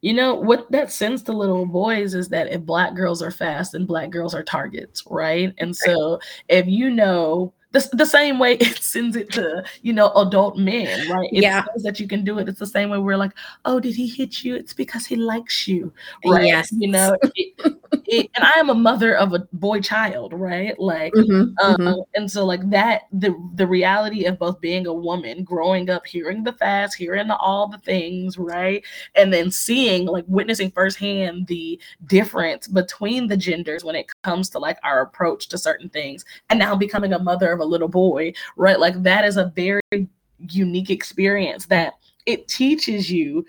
[0.00, 3.72] You know what that sends to little boys is that if black girls are fast,
[3.72, 5.54] then black girls are targets, right?
[5.58, 6.18] And so
[6.48, 11.08] if you know the, the same way it sends it to you know adult men
[11.10, 11.30] right?
[11.32, 11.64] It yeah.
[11.82, 13.32] that you can do it it's the same way we're like
[13.64, 14.56] oh did he hit you?
[14.56, 15.92] It's because he likes you.
[16.24, 16.46] Right?
[16.46, 16.72] Yes.
[16.72, 20.78] You know it, it, and i am a mother of a boy child right?
[20.78, 22.00] Like mm-hmm, um, mm-hmm.
[22.14, 26.42] and so like that the the reality of both being a woman growing up hearing
[26.44, 28.84] the fast hearing the, all the things right?
[29.14, 34.58] And then seeing like witnessing firsthand the difference between the genders when it comes to
[34.58, 38.32] like our approach to certain things and now becoming a mother of a little boy,
[38.56, 38.78] right?
[38.78, 40.08] Like that is a very
[40.48, 41.94] unique experience that
[42.26, 43.44] it teaches you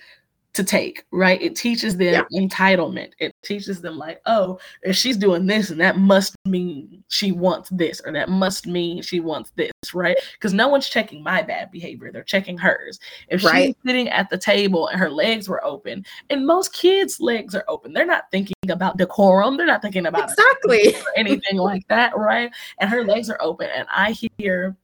[0.54, 1.42] to take, right?
[1.42, 2.42] It teaches them yeah.
[2.42, 3.12] entitlement.
[3.20, 7.70] It teaches them like, oh, if she's doing this, and that must mean she wants
[7.70, 10.18] this, or that must mean she wants this, right?
[10.34, 13.00] Because no one's checking my bad behavior; they're checking hers.
[13.30, 13.68] If right.
[13.68, 17.66] she's sitting at the table and her legs were open, and most kids' legs are
[17.68, 19.56] open, they're not thinking about decorum.
[19.58, 22.52] They're not thinking about exactly anything like that, right?
[22.80, 24.76] And her legs are open, and I hear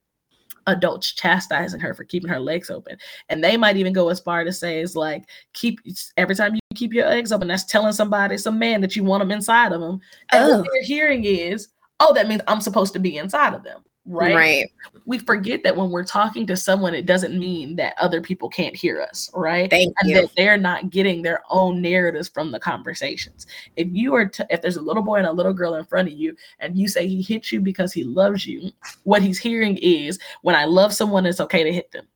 [0.67, 2.97] adults chastising her for keeping her legs open.
[3.29, 5.79] And they might even go as far to say it's like keep
[6.17, 9.21] every time you keep your legs open, that's telling somebody, some man that you want
[9.21, 9.99] them inside of them.
[10.31, 10.57] And oh.
[10.59, 14.35] what they're hearing is, oh, that means I'm supposed to be inside of them right?
[14.35, 14.71] Right.
[15.05, 18.75] We forget that when we're talking to someone, it doesn't mean that other people can't
[18.75, 19.69] hear us, right?
[19.69, 20.21] Thank and you.
[20.21, 23.47] that they're not getting their own narratives from the conversations.
[23.75, 26.07] If you are, t- if there's a little boy and a little girl in front
[26.07, 28.71] of you, and you say he hits you because he loves you,
[29.03, 32.07] what he's hearing is, when I love someone, it's okay to hit them.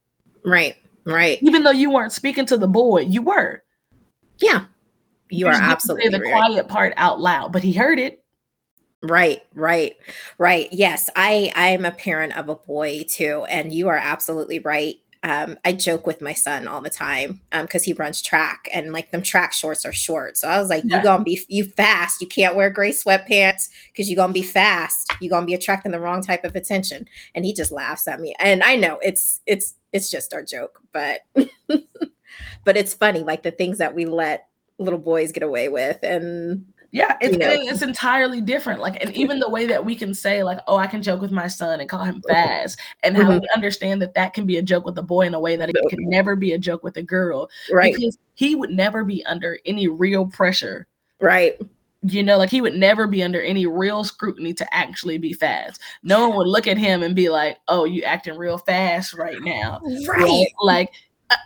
[0.46, 0.76] Right.
[1.04, 1.40] Right.
[1.42, 3.64] Even though you weren't speaking to the boy, you were.
[4.40, 4.66] Yeah.
[5.30, 6.32] You, you are absolutely the right.
[6.32, 8.21] quiet part out loud, but he heard it
[9.04, 9.96] Right, right,
[10.38, 10.68] right.
[10.72, 14.96] Yes, I I am a parent of a boy too, and you are absolutely right.
[15.24, 18.92] Um, I joke with my son all the time because um, he runs track and
[18.94, 20.38] like them track shorts are short.
[20.38, 20.98] So I was like, yeah.
[20.98, 22.22] "You gonna be you fast?
[22.22, 25.12] You can't wear gray sweatpants because you're gonna be fast.
[25.20, 28.36] You're gonna be attracting the wrong type of attention." And he just laughs at me.
[28.40, 31.22] And I know it's it's it's just our joke, but
[32.64, 36.66] but it's funny, like the things that we let little boys get away with, and
[36.92, 38.82] yeah, it's, it's entirely different.
[38.82, 41.32] Like, and even the way that we can say, like, oh, I can joke with
[41.32, 43.40] my son and call him fast, and how mm-hmm.
[43.40, 45.70] we understand that that can be a joke with a boy in a way that
[45.70, 47.50] it can never be a joke with a girl.
[47.72, 47.96] Right.
[47.96, 50.86] Because he would never be under any real pressure.
[51.22, 51.60] Right.
[52.04, 55.80] You know, like he would never be under any real scrutiny to actually be fast.
[56.04, 59.40] No one would look at him and be like, oh, you acting real fast right
[59.42, 59.80] now.
[60.08, 60.48] Right.
[60.62, 60.92] Like,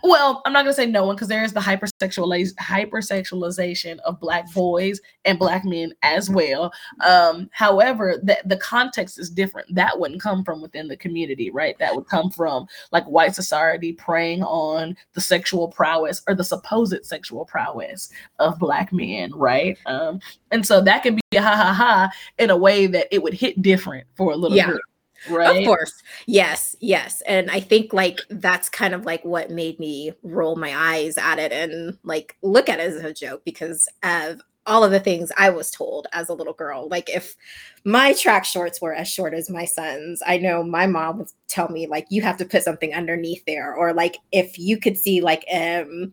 [0.02, 4.52] well, I'm not gonna say no one because there is the hypersexualiz- hypersexualization of black
[4.52, 6.72] boys and black men as well.
[7.04, 9.74] Um, however, the, the context is different.
[9.74, 11.78] That wouldn't come from within the community, right?
[11.78, 17.04] That would come from like white society preying on the sexual prowess or the supposed
[17.04, 19.78] sexual prowess of black men, right?
[19.86, 20.20] Um,
[20.50, 23.34] and so that can be a ha ha ha in a way that it would
[23.34, 24.66] hit different for a little yeah.
[24.66, 24.80] group.
[25.28, 25.62] Right.
[25.62, 25.92] Of course.
[26.26, 26.76] Yes.
[26.80, 27.22] Yes.
[27.22, 31.38] And I think like that's kind of like what made me roll my eyes at
[31.38, 35.30] it and like look at it as a joke because of all of the things
[35.36, 36.88] I was told as a little girl.
[36.88, 37.36] Like if
[37.84, 41.68] my track shorts were as short as my son's, I know my mom would tell
[41.68, 45.20] me like you have to put something underneath there or like if you could see
[45.20, 46.12] like um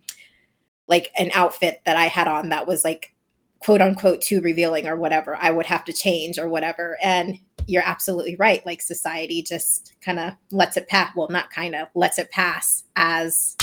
[0.87, 3.13] like an outfit that I had on that was like
[3.59, 6.97] quote unquote too revealing or whatever, I would have to change or whatever.
[7.01, 8.65] And you're absolutely right.
[8.65, 11.15] Like society just kind of lets it pass.
[11.15, 13.55] Well, not kind of lets it pass as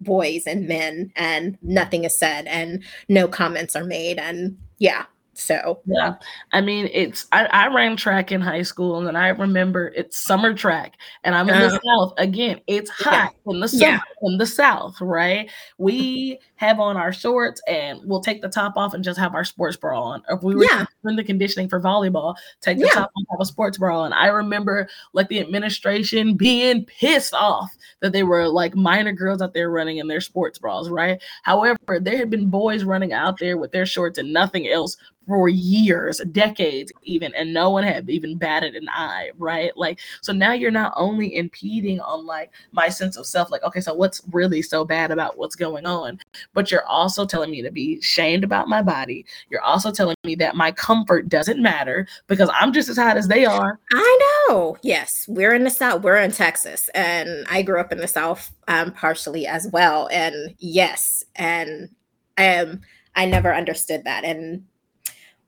[0.00, 4.18] boys and men, and nothing is said and no comments are made.
[4.18, 5.06] And yeah,
[5.38, 6.16] so yeah,
[6.52, 10.18] I mean, it's I, I ran track in high school, and then I remember it's
[10.18, 11.78] summer track, and I'm in uh, the uh-huh.
[11.84, 12.60] south again.
[12.66, 13.52] It's hot yeah.
[13.52, 14.00] in the summer yeah.
[14.22, 15.48] in the south, right?
[15.78, 19.44] We have on our shorts, and we'll take the top off and just have our
[19.44, 20.22] sports bra on.
[20.28, 20.84] Or if we were yeah.
[21.04, 22.94] in the conditioning for volleyball, take the yeah.
[22.94, 24.12] top off, have a sports bra on.
[24.12, 29.54] I remember like the administration being pissed off that they were like minor girls out
[29.54, 31.22] there running in their sports bras, right?
[31.44, 34.96] However, there had been boys running out there with their shorts and nothing else
[35.28, 39.76] for years, decades even, and no one had even batted an eye, right?
[39.76, 43.80] Like, so now you're not only impeding on like my sense of self, like, okay,
[43.80, 46.18] so what's really so bad about what's going on?
[46.54, 49.26] But you're also telling me to be shamed about my body.
[49.50, 53.28] You're also telling me that my comfort doesn't matter because I'm just as hot as
[53.28, 53.78] they are.
[53.92, 54.78] I know.
[54.82, 56.02] Yes, we're in the South.
[56.02, 60.08] We're in Texas, and I grew up in the South um, partially as well.
[60.10, 61.90] And yes, and
[62.38, 62.80] um,
[63.14, 64.24] I never understood that.
[64.24, 64.64] And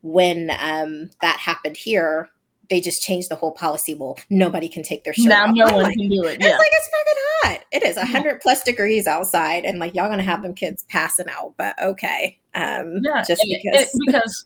[0.02, 2.28] when um, that happened here,
[2.68, 3.94] they just changed the whole policy.
[3.94, 5.54] Well, nobody can take their shirt now off.
[5.54, 6.38] no I'm one like, can do it.
[6.40, 7.64] It's like it's fucking hot.
[7.72, 11.54] It is hundred plus degrees outside, and like y'all gonna have them kids passing out.
[11.56, 13.22] But okay, um, yeah.
[13.26, 13.88] just it- because.
[13.94, 14.44] it- because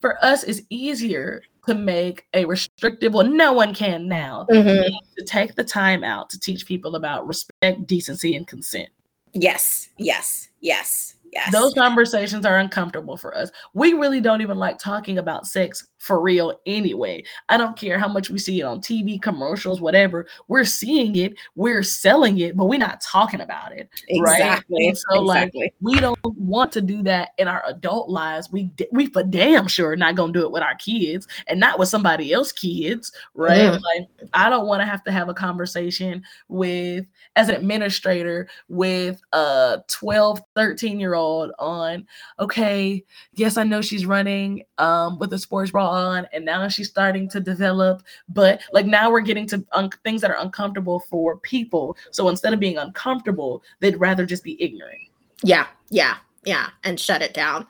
[0.00, 4.90] for us it's easier to make a restrictive well no one can now Mhm.
[5.16, 8.90] to take the time out to teach people about respect decency and consent
[9.32, 11.52] Yes, yes, yes, yes.
[11.52, 16.20] those conversations are uncomfortable for us we really don't even like talking about sex for
[16.20, 20.64] real anyway i don't care how much we see it on tv commercials whatever we're
[20.64, 23.88] seeing it we're selling it but we're not talking about it
[24.20, 24.34] right?
[24.34, 24.94] exactly.
[24.94, 28.50] So, like, we don't want to do that in our adult lives.
[28.50, 31.88] We we for damn sure not gonna do it with our kids and not with
[31.88, 33.72] somebody else's kids, right?
[33.72, 33.80] Mm.
[33.82, 39.20] Like I don't want to have to have a conversation with as an administrator with
[39.32, 42.06] a 12, 13 year old on,
[42.38, 46.88] okay, yes, I know she's running um with a sports bra on and now she's
[46.88, 51.38] starting to develop, but like now we're getting to un- things that are uncomfortable for
[51.38, 51.96] people.
[52.10, 55.00] So instead of being uncomfortable, they'd rather just be ignorant.
[55.42, 57.66] Yeah, yeah, yeah, and shut it down.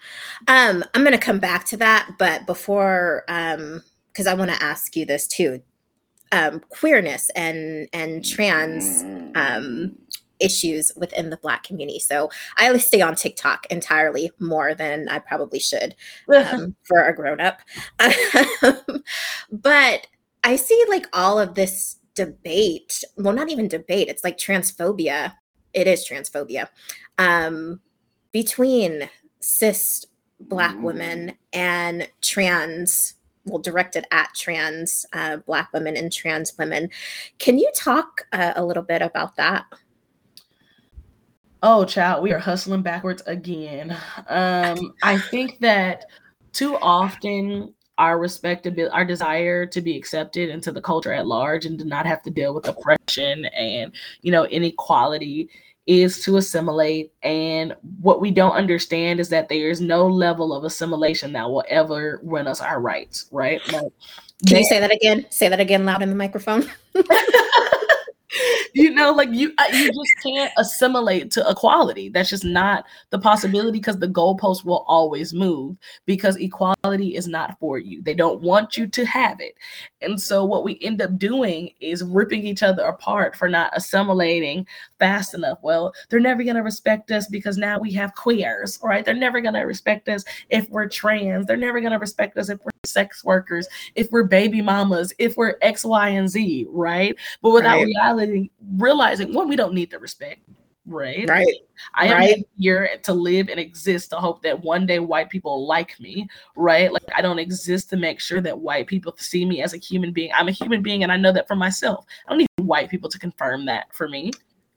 [0.49, 4.97] Um, I'm gonna come back to that, but before, um, because I want to ask
[4.97, 5.61] you this too,
[6.33, 9.03] um, queerness and and trans
[9.35, 9.97] um
[10.41, 11.99] issues within the Black community.
[11.99, 15.95] So I stay on TikTok entirely more than I probably should
[16.35, 17.61] um, for a grown up.
[19.51, 20.07] but
[20.43, 23.03] I see like all of this debate.
[23.17, 24.09] Well, not even debate.
[24.09, 25.35] It's like transphobia.
[25.73, 26.69] It is transphobia
[27.19, 27.81] um,
[28.33, 29.09] between
[29.41, 30.07] cis
[30.41, 33.15] Black women and trans.
[33.47, 36.91] Well, directed at trans uh, Black women and trans women.
[37.39, 39.65] Can you talk uh, a little bit about that?
[41.65, 43.91] Oh child we are hustling backwards again
[44.29, 46.05] um i think that
[46.53, 51.79] too often our respectability our desire to be accepted into the culture at large and
[51.79, 55.49] to not have to deal with oppression and you know inequality
[55.87, 60.65] is to assimilate and what we don't understand is that there is no level of
[60.65, 63.93] assimilation that will ever win us our rights right like
[64.47, 65.27] Can you say that again?
[65.31, 66.71] Say that again loud in the microphone.
[68.75, 72.09] you know like you you just can't assimilate to equality.
[72.09, 75.77] That's just not the possibility because the goalpost will always move
[76.07, 78.03] because equality is not for you.
[78.03, 79.55] They don't want you to have it.
[80.01, 84.67] And so what we end up doing is ripping each other apart for not assimilating
[84.99, 85.59] fast enough.
[85.63, 89.05] Well they're never going to respect us because now we have queers right?
[89.05, 91.47] They're never going to respect us if we're trans.
[91.47, 95.37] They're never going to respect us if we're sex workers if we're baby mamas if
[95.39, 97.17] we're x y and z right?
[97.43, 97.87] But without Right.
[97.87, 98.24] reality
[98.77, 100.41] realizing one we don't need the respect
[100.87, 101.47] right Right.
[101.95, 102.47] i am right.
[102.59, 106.93] here to live and exist to hope that one day white people like me right
[106.93, 110.13] like i don't exist to make sure that white people see me as a human
[110.13, 112.91] being i'm a human being and i know that for myself i don't need white
[112.91, 114.31] people to confirm that for me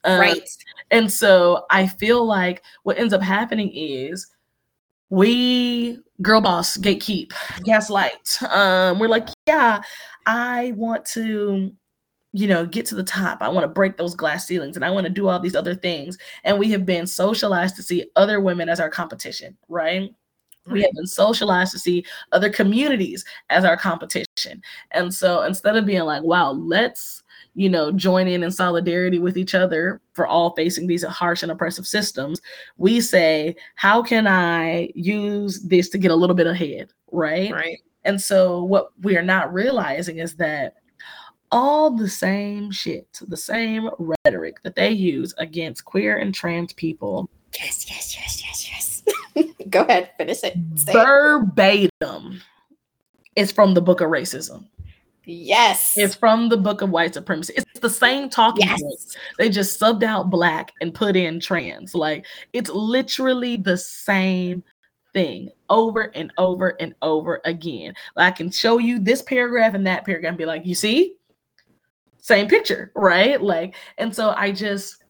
[0.06, 0.50] Um, Right.
[0.92, 4.28] and so I feel like what ends up happening is
[5.10, 7.32] we girl boss gatekeep
[7.64, 9.82] gaslight um we're like yeah
[10.26, 11.72] i want to
[12.38, 13.42] you know get to the top.
[13.42, 15.74] I want to break those glass ceilings and i want to do all these other
[15.74, 16.18] things.
[16.44, 20.10] And we have been socialized to see other women as our competition right?
[20.70, 24.62] We have been socialized to see other communities as our competition.
[24.92, 27.24] And so instead of being like wow let's
[27.56, 31.52] you know join in in solidarity with each other for all facing these harsh and
[31.52, 32.40] oppressive systems
[32.78, 36.90] we say how can i use this to get a little bit ahead?
[37.12, 37.52] Right?
[37.52, 37.80] Right.
[38.04, 40.76] and so what we are not realizing is that
[41.52, 43.90] all the same shit the same
[44.26, 49.04] rhetoric that they use against queer and trans people Yes, yes, yes, yes,
[49.36, 49.54] yes.
[49.70, 50.54] Go ahead, finish it.
[50.76, 52.42] Say verbatim
[53.36, 54.66] is from the book of racism
[55.30, 55.98] Yes.
[55.98, 57.54] It's from the book of white supremacy.
[57.58, 58.82] It's the same talking yes.
[58.82, 59.18] points.
[59.38, 61.94] They just subbed out black and put in trans.
[61.94, 64.64] Like it's literally the same
[65.14, 67.94] thing over and over and over again.
[68.16, 71.16] Like, I can show you this paragraph and that paragraph and be like, you see?
[72.28, 73.42] Same picture, right?
[73.42, 75.02] Like, and so I just,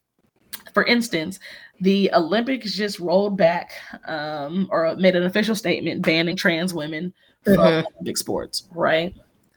[0.76, 1.40] for instance,
[1.82, 3.72] the Olympics just rolled back
[4.06, 7.12] um, or made an official statement banning trans women
[7.44, 7.88] from mm-hmm.
[7.96, 9.16] Olympic sports, right?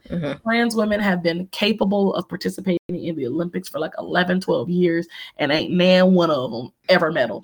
[0.09, 0.41] Mm-hmm.
[0.41, 5.07] Trans women have been capable of participating in the Olympics for like 11, 12 years,
[5.37, 7.43] and ain't nan one of them ever medaled.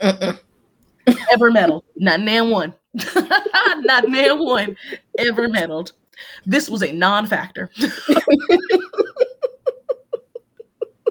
[0.00, 1.82] ever medaled.
[1.94, 2.72] Not nan one.
[3.14, 4.78] Not nan one
[5.18, 5.92] ever medaled.
[6.46, 7.70] This was a non factor.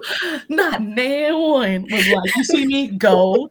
[0.48, 3.50] Not nan one was like, you see me go.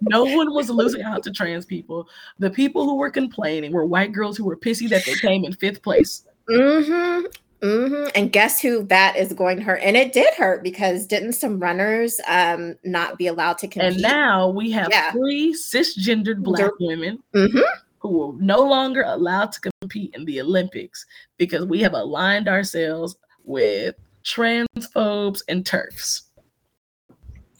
[0.00, 2.08] No one was losing out to trans people.
[2.38, 5.52] The people who were complaining were white girls who were pissy that they came in
[5.52, 6.24] fifth place.
[6.48, 7.26] Mm-hmm.
[7.64, 8.08] Mm-hmm.
[8.14, 9.80] And guess who that is going to hurt?
[9.82, 13.94] And it did hurt because didn't some runners um, not be allowed to compete?
[13.94, 15.12] And now we have yeah.
[15.12, 17.60] three cisgendered black women mm-hmm.
[18.00, 21.06] who are no longer allowed to compete in the Olympics
[21.38, 23.94] because we have aligned ourselves with
[24.24, 26.22] transphobes and turfs.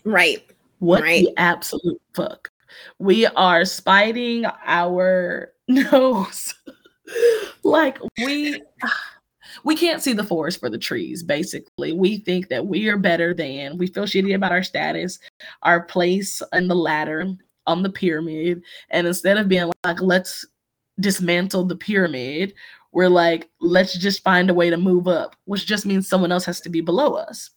[0.04, 0.44] Right.
[0.78, 1.24] What right.
[1.24, 2.50] the absolute fuck?
[2.98, 6.54] We are spiting our nose.
[7.64, 8.62] like we
[9.64, 13.34] we can't see the forest for the trees basically we think that we are better
[13.34, 15.18] than we feel shitty about our status
[15.62, 17.26] our place in the ladder
[17.66, 20.46] on the pyramid and instead of being like let's
[21.00, 22.54] dismantle the pyramid
[22.94, 26.44] we're like, let's just find a way to move up, which just means someone else
[26.44, 27.50] has to be below us.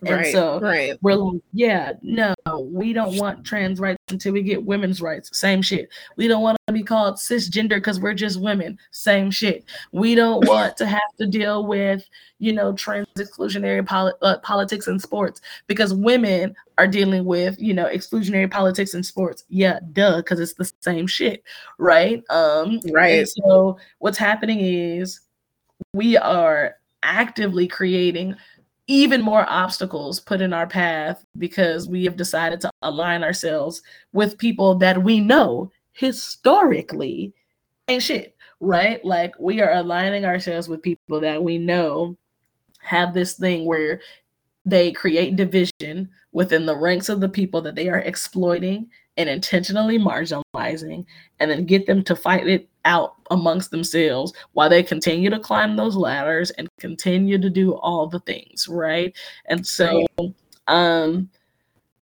[0.00, 0.96] And right, so right.
[1.02, 5.36] we're like, yeah, no, we don't want trans rights until we get women's rights.
[5.36, 5.88] Same shit.
[6.16, 8.78] We don't want to be called cisgender because we're just women.
[8.92, 9.64] Same shit.
[9.92, 12.08] We don't want to have to deal with,
[12.38, 17.74] you know, trans exclusionary poli- uh, politics and sports because women are dealing with, you
[17.74, 19.44] know, exclusionary politics and sports.
[19.48, 21.42] Yeah, duh, because it's the same shit,
[21.78, 22.22] right?
[22.30, 23.26] Um, right.
[23.26, 25.20] so what's happening is
[25.92, 28.36] we are actively creating
[28.88, 33.82] even more obstacles put in our path because we have decided to align ourselves
[34.12, 37.32] with people that we know historically
[37.88, 39.04] ain't shit, right?
[39.04, 42.16] Like we are aligning ourselves with people that we know
[42.80, 44.00] have this thing where
[44.64, 49.98] they create division within the ranks of the people that they are exploiting and intentionally
[49.98, 51.04] marginalizing
[51.40, 55.76] and then get them to fight it out amongst themselves while they continue to climb
[55.76, 59.14] those ladders and continue to do all the things right
[59.46, 60.04] and so
[60.66, 61.28] um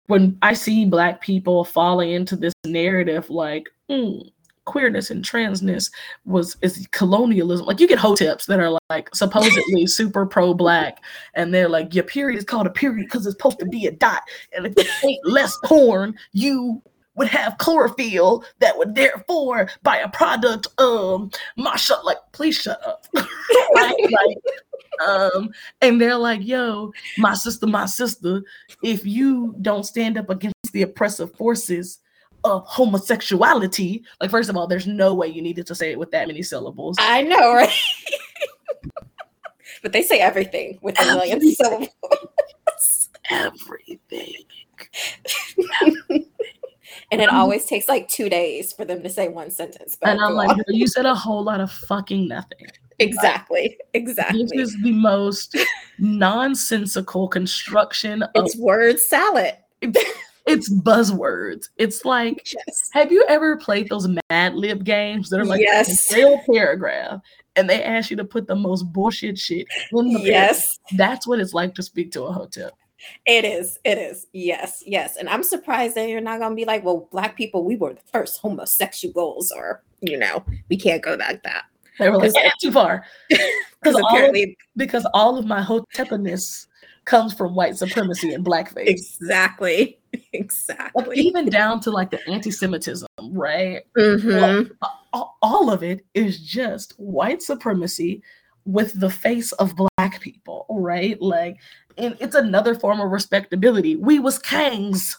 [0.06, 4.22] when i see black people falling into this narrative like mm,
[4.64, 5.90] queerness and transness
[6.24, 7.66] was is colonialism.
[7.66, 11.02] Like you get hoteps that are like supposedly super pro black,
[11.34, 13.92] and they're like, your period is called a period because it's supposed to be a
[13.92, 14.22] dot,
[14.56, 16.82] and if you ate less corn, you
[17.16, 22.80] would have chlorophyll that would therefore by a product um my shut like please shut
[22.86, 23.06] up
[23.74, 23.94] like
[25.06, 25.50] um
[25.80, 28.42] and they're like yo my sister my sister
[28.82, 32.00] if you don't stand up against the oppressive forces
[32.44, 34.04] of homosexuality.
[34.20, 36.42] Like, first of all, there's no way you needed to say it with that many
[36.42, 36.96] syllables.
[37.00, 37.70] I know, right?
[39.82, 41.88] but they say everything with a million syllables.
[43.30, 44.44] everything,
[45.82, 46.26] everything.
[47.10, 49.96] And it um, always takes like two days for them to say one sentence.
[50.02, 52.66] and I'm like, you said a whole lot of fucking nothing.
[53.00, 53.76] Exactly.
[53.92, 54.44] Exactly.
[54.44, 55.56] This is the most
[55.98, 58.22] nonsensical construction.
[58.36, 59.56] It's word salad
[60.46, 61.68] it's buzzwords.
[61.76, 62.90] It's like, yes.
[62.92, 66.12] have you ever played those Mad Lib games that are like yes.
[66.12, 67.20] a real paragraph
[67.56, 70.78] and they ask you to put the most bullshit shit in the yes.
[70.88, 70.98] Paragraph?
[70.98, 72.72] That's what it's like to speak to a hotep.
[73.26, 73.78] It is.
[73.84, 74.26] It is.
[74.32, 74.82] Yes.
[74.86, 75.16] Yes.
[75.16, 77.94] And I'm surprised that you're not going to be like, well, black people, we were
[77.94, 81.64] the first homosexuals, or, you know, we can't go like that.
[81.98, 83.04] They were like, yeah, too far.
[83.82, 86.68] Because apparently, because all of my hotepiness
[87.04, 88.86] comes from white supremacy and blackface.
[88.86, 89.98] Exactly.
[90.32, 91.04] Exactly.
[91.04, 93.82] Like even down to like the anti-Semitism, right?
[93.96, 94.72] Mm-hmm.
[95.12, 98.22] All, all of it is just white supremacy
[98.64, 101.20] with the face of black people, right?
[101.20, 101.58] Like,
[101.96, 103.96] and it's another form of respectability.
[103.96, 105.18] We was kings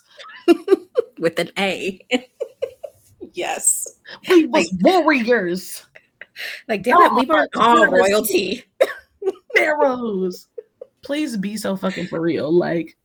[1.20, 2.00] with an A.
[3.34, 3.88] yes.
[4.30, 5.86] We was like, warriors.
[6.68, 8.66] Like, damn it, we weren't all royalty.
[9.56, 10.50] Pharaohs.
[11.02, 12.52] Please be so fucking for real.
[12.52, 12.98] Like,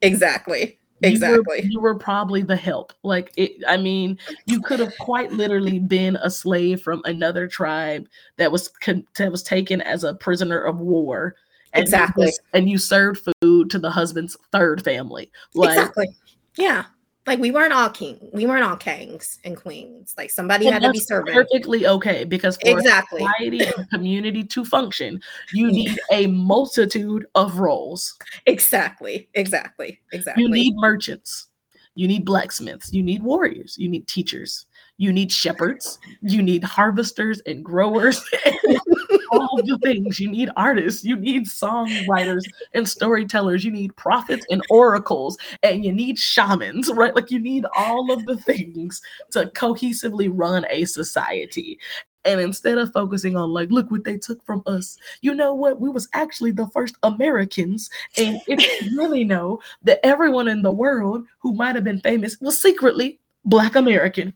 [0.00, 2.92] exactly exactly you were, you were, probably the help.
[3.02, 8.08] Like it i mean you could have quite literally been a slave from another tribe
[8.36, 8.70] that was
[9.16, 11.34] that was taken as a prisoner of war
[11.74, 12.26] and exactly.
[12.26, 15.30] you, and you served food to the husband's third family.
[15.54, 16.08] Like exactly.
[16.56, 16.84] Yeah
[17.28, 20.14] like we weren't all king we weren't all kings and queens.
[20.16, 23.20] Like somebody had to be served perfectly okay because for exactly.
[23.20, 25.20] society and community to function
[25.52, 28.16] you need a multitude of roles.
[28.46, 30.42] Exactly exactly exactly.
[30.42, 31.48] you need merchants.
[31.94, 34.66] You need blacksmiths, you need warriors, you need teachers,
[34.98, 38.24] you need shepherds, you need harvesters and growers,
[39.32, 40.20] all the things.
[40.20, 42.44] You need artists, you need songwriters
[42.74, 47.14] and storytellers, you need prophets and oracles, and you need shamans, right?
[47.14, 49.00] Like you need all of the things
[49.32, 51.78] to cohesively run a society.
[52.24, 55.80] And instead of focusing on like, look what they took from us, you know what?
[55.80, 57.88] We was actually the first Americans.
[58.18, 62.36] And if you really know that everyone in the world who might have been famous
[62.40, 64.34] was secretly Black American.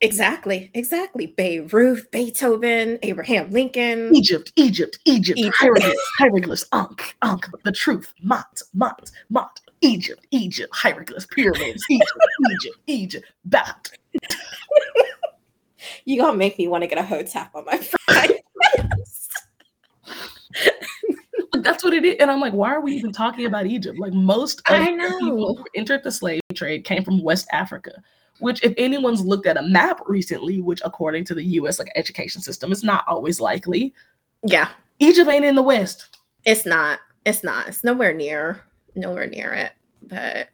[0.00, 1.26] Exactly, exactly.
[1.26, 5.56] Beirut, Beethoven, Abraham Lincoln, Egypt, Egypt, Egypt, Egypt.
[5.58, 12.12] hieroglyphs, hieroglyphs, Ankh, Ankh, the truth, Mot, Mot, Mot, Egypt, Egypt, hieroglyphs, pyramids, Egypt,
[12.52, 13.90] Egypt, Egypt, Bat.
[16.04, 18.30] you gonna make me want to get a hoe hotep on my fries.
[21.54, 22.16] That's what it is.
[22.20, 23.98] And I'm like, why are we even talking about Egypt?
[23.98, 25.18] Like most of I know.
[25.18, 28.00] people who entered the slave trade came from West Africa
[28.40, 32.40] which if anyone's looked at a map recently, which according to the US like education
[32.40, 33.94] system is not always likely.
[34.44, 34.68] Yeah.
[35.00, 36.16] Egypt ain't in the West.
[36.44, 37.00] It's not.
[37.24, 37.68] It's not.
[37.68, 38.62] It's nowhere near
[38.98, 39.72] nowhere near it.
[40.02, 40.48] But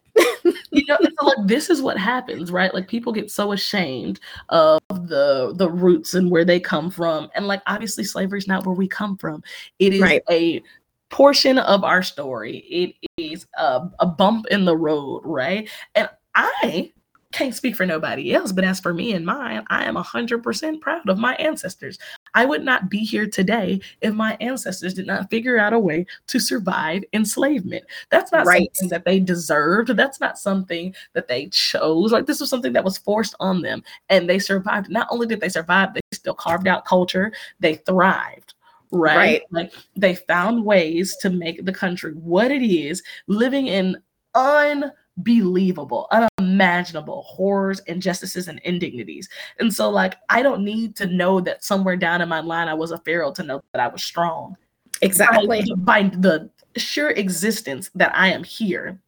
[0.71, 2.73] you know, so like this is what happens, right?
[2.73, 4.21] Like people get so ashamed
[4.51, 7.31] of the the roots and where they come from.
[7.35, 9.43] And like obviously slavery is not where we come from.
[9.79, 10.23] It is right.
[10.31, 10.63] a
[11.11, 12.59] portion of our story.
[12.59, 15.69] It is a, a bump in the road, right?
[15.95, 16.93] And I
[17.35, 21.09] can't speak for nobody else, but as for me and mine, I am 100% proud
[21.09, 21.99] of my ancestors.
[22.35, 26.07] I would not be here today if my ancestors did not figure out a way
[26.29, 27.85] to survive enslavement.
[28.11, 28.71] That's not right.
[28.77, 29.89] something that they deserved.
[29.97, 32.13] That's not something that they chose.
[32.13, 34.89] Like this was something that was forced on them and they survived.
[34.89, 38.55] Not only did they survive, they still carved out culture, they thrived.
[38.93, 39.17] Right?
[39.17, 39.43] right.
[39.51, 43.97] Like they found ways to make the country what it is, living in
[44.37, 49.29] un believable, unimaginable horrors, injustices, and indignities.
[49.59, 52.75] And so, like, I don't need to know that somewhere down in my line I
[52.75, 54.57] was a pharaoh to know that I was strong.
[55.03, 55.65] Exactly.
[55.77, 59.01] By, by the sheer existence that I am here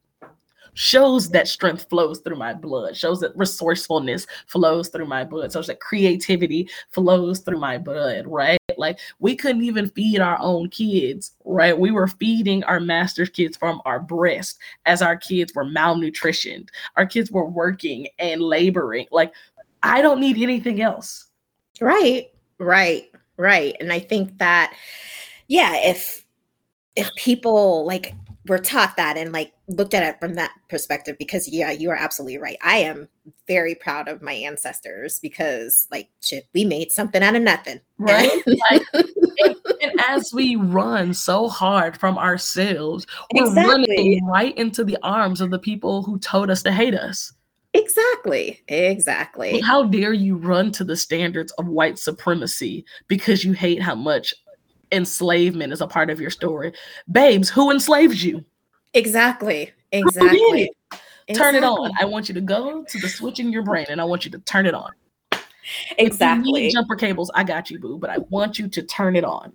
[0.73, 5.67] shows that strength flows through my blood, shows that resourcefulness flows through my blood, shows
[5.67, 8.56] that creativity flows through my blood, right?
[8.77, 11.77] Like we couldn't even feed our own kids, right?
[11.77, 16.69] We were feeding our master's kids from our breast as our kids were malnutritioned.
[16.95, 19.07] Our kids were working and laboring.
[19.11, 19.33] Like
[19.83, 21.27] I don't need anything else.
[21.79, 22.27] Right,
[22.59, 23.75] right, right.
[23.79, 24.75] And I think that,
[25.47, 26.25] yeah, if
[26.95, 28.13] if people like
[28.47, 31.95] were taught that and like looked at it from that perspective because yeah you are
[31.95, 33.07] absolutely right i am
[33.47, 38.31] very proud of my ancestors because like shit we made something out of nothing right
[38.71, 43.71] like, and, and, as we run so hard from ourselves we're exactly.
[43.71, 47.33] running right into the arms of the people who told us to hate us
[47.73, 48.63] Exactly.
[48.69, 49.59] Exactly.
[49.59, 54.33] How dare you run to the standards of white supremacy because you hate how much
[54.91, 56.73] enslavement is a part of your story.
[57.11, 58.43] Babes, who enslaves you?
[58.93, 59.71] Exactly.
[59.91, 60.71] Exactly.
[61.33, 61.91] Turn it on.
[61.99, 64.31] I want you to go to the switch in your brain and I want you
[64.31, 64.91] to turn it on.
[65.97, 66.69] Exactly.
[66.69, 69.53] jumper cables, I got you, boo, but I want you to turn it on.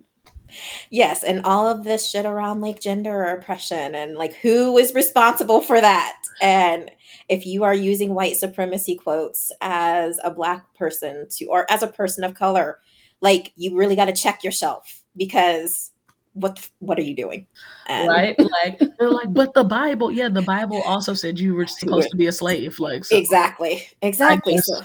[0.91, 5.61] Yes, and all of this shit around like gender oppression and like who is responsible
[5.61, 6.17] for that.
[6.41, 6.91] And
[7.29, 11.87] if you are using white supremacy quotes as a black person to or as a
[11.87, 12.79] person of color,
[13.21, 15.91] like you really got to check yourself because
[16.33, 17.47] what what are you doing?
[17.89, 22.09] Right like they're like but the bible yeah the bible also said you were supposed
[22.11, 23.15] to be a slave like so.
[23.15, 24.81] exactly exactly so,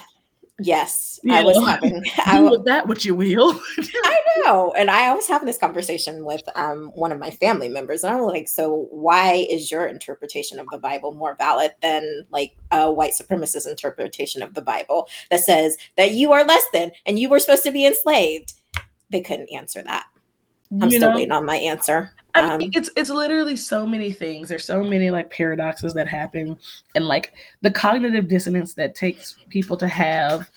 [0.59, 3.61] yes i was having I was that what you will.
[3.79, 8.03] I know and i was having this conversation with um one of my family members
[8.03, 12.57] and i'm like so why is your interpretation of the bible more valid than like
[12.73, 17.19] a white supremacist interpretation of the bible that says that you are less than and
[17.19, 18.55] you were supposed to be enslaved?
[19.11, 20.07] They couldn't answer that
[20.71, 22.11] I'm you still know, waiting on my answer.
[22.35, 24.49] I mean, um, it's it's literally so many things.
[24.49, 26.59] There's so many like paradoxes that happen,
[26.95, 30.51] and like the cognitive dissonance that takes people to have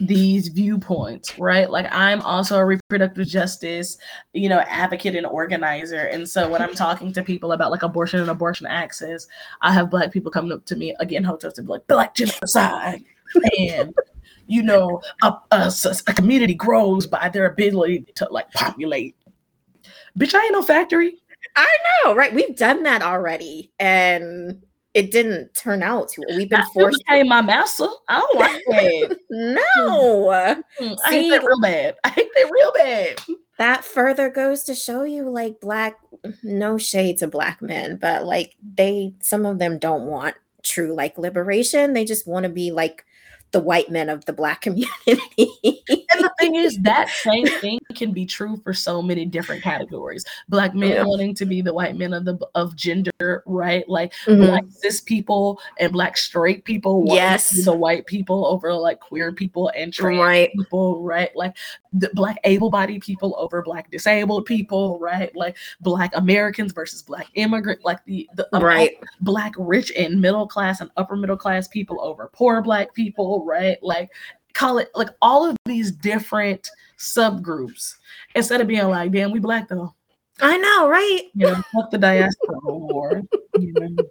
[0.00, 1.70] these viewpoints, right?
[1.70, 3.98] Like I'm also a reproductive justice,
[4.32, 6.06] you know, advocate and organizer.
[6.06, 9.26] And so when I'm talking to people about like abortion and abortion access,
[9.60, 13.04] I have black people coming up to me again, hoteps to be like black genocide.
[13.58, 13.94] and
[14.50, 15.72] you know, a, a,
[16.08, 19.14] a community grows by their ability to like populate.
[20.18, 21.18] Bitch, I ain't no factory.
[21.54, 21.68] I
[22.04, 22.34] know, right?
[22.34, 24.60] We've done that already, and
[24.92, 26.22] it didn't turn out to.
[26.36, 26.98] We've been forced.
[27.06, 27.86] Became my master.
[28.08, 29.18] I don't like that.
[29.30, 31.94] no, mm, I hate that real bad.
[32.02, 33.20] I hate that real bad.
[33.58, 35.96] That further goes to show you, like black,
[36.42, 40.34] no shade to black men, but like they, some of them don't want
[40.64, 41.92] true like liberation.
[41.92, 43.04] They just want to be like
[43.52, 44.88] the white men of the black community.
[45.06, 50.24] and the thing is, that same thing can be true for so many different categories.
[50.48, 51.04] Black men yeah.
[51.04, 53.88] wanting to be the white men of the of gender, right?
[53.88, 54.46] Like mm-hmm.
[54.46, 57.64] black cis people and black straight people yes.
[57.64, 60.52] the white people over like queer people and trans right.
[60.56, 61.34] people, right?
[61.34, 61.56] Like
[61.92, 65.34] the black able-bodied people over black disabled people, right?
[65.34, 68.96] Like black Americans versus black immigrant, like the, the right.
[69.20, 73.78] black rich and middle class and upper middle class people over poor black people, right?
[73.82, 74.10] Like
[74.54, 76.68] call it like all of these different
[76.98, 77.94] subgroups
[78.34, 79.94] instead of being like, damn, we black though.
[80.40, 81.22] I know, right?
[81.34, 83.22] You know, fuck the diaspora war.
[83.58, 84.04] You know?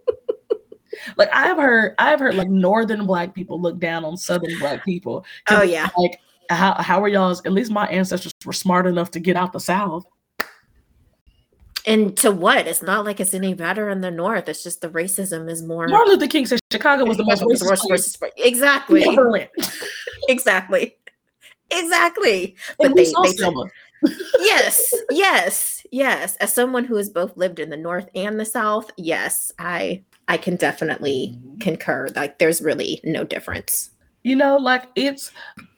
[1.17, 5.25] Like I've heard, I've heard like northern black people look down on southern black people.
[5.49, 5.89] Oh yeah.
[5.97, 6.19] Like
[6.49, 7.45] how how are y'all's?
[7.45, 10.05] At least my ancestors were smart enough to get out the south.
[11.89, 12.67] And to what?
[12.67, 14.47] It's not like it's any better in the north.
[14.47, 15.87] It's just the racism is more.
[15.87, 18.19] Martin Luther King said Chicago was the most racist.
[18.19, 19.03] racist exactly.
[20.29, 20.95] exactly.
[21.71, 22.55] Exactly.
[22.77, 23.53] But they, they said,
[24.39, 26.35] yes, yes, yes.
[26.37, 30.37] As someone who has both lived in the north and the south, yes, I I
[30.37, 31.57] can definitely mm-hmm.
[31.57, 32.09] concur.
[32.15, 33.91] Like there's really no difference.
[34.23, 35.31] You know, like it's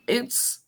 [0.07, 0.59] it's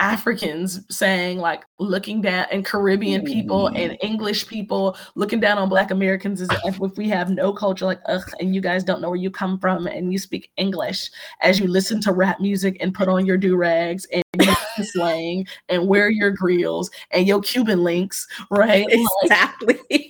[0.00, 3.76] Africans saying like looking down and Caribbean people hmm.
[3.76, 6.58] and English people looking down on Black Americans ah.
[6.66, 9.30] as if we have no culture, like ugh, and you guys don't know where you
[9.30, 11.10] come from and you speak English
[11.42, 14.24] as you listen to rap music and put on your do rags and
[14.82, 18.86] slang and wear your grills and your Cuban links, right?
[18.88, 19.78] Exactly.
[19.90, 20.09] Like,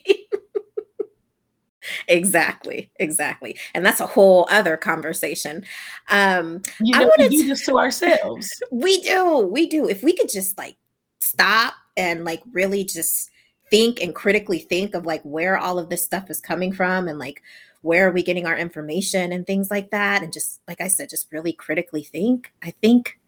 [2.08, 3.56] exactly exactly.
[3.74, 5.64] And that's a whole other conversation.
[6.08, 8.50] Um you know, we do this to ourselves.
[8.70, 9.88] We do we do.
[9.88, 10.76] If we could just like
[11.20, 13.30] stop and like really just
[13.70, 17.18] think and critically think of like where all of this stuff is coming from and
[17.18, 17.42] like
[17.82, 21.08] where are we getting our information and things like that and just like i said
[21.08, 23.18] just really critically think i think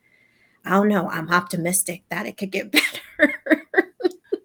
[0.65, 2.73] i don't know i'm optimistic that it could get
[3.19, 3.92] better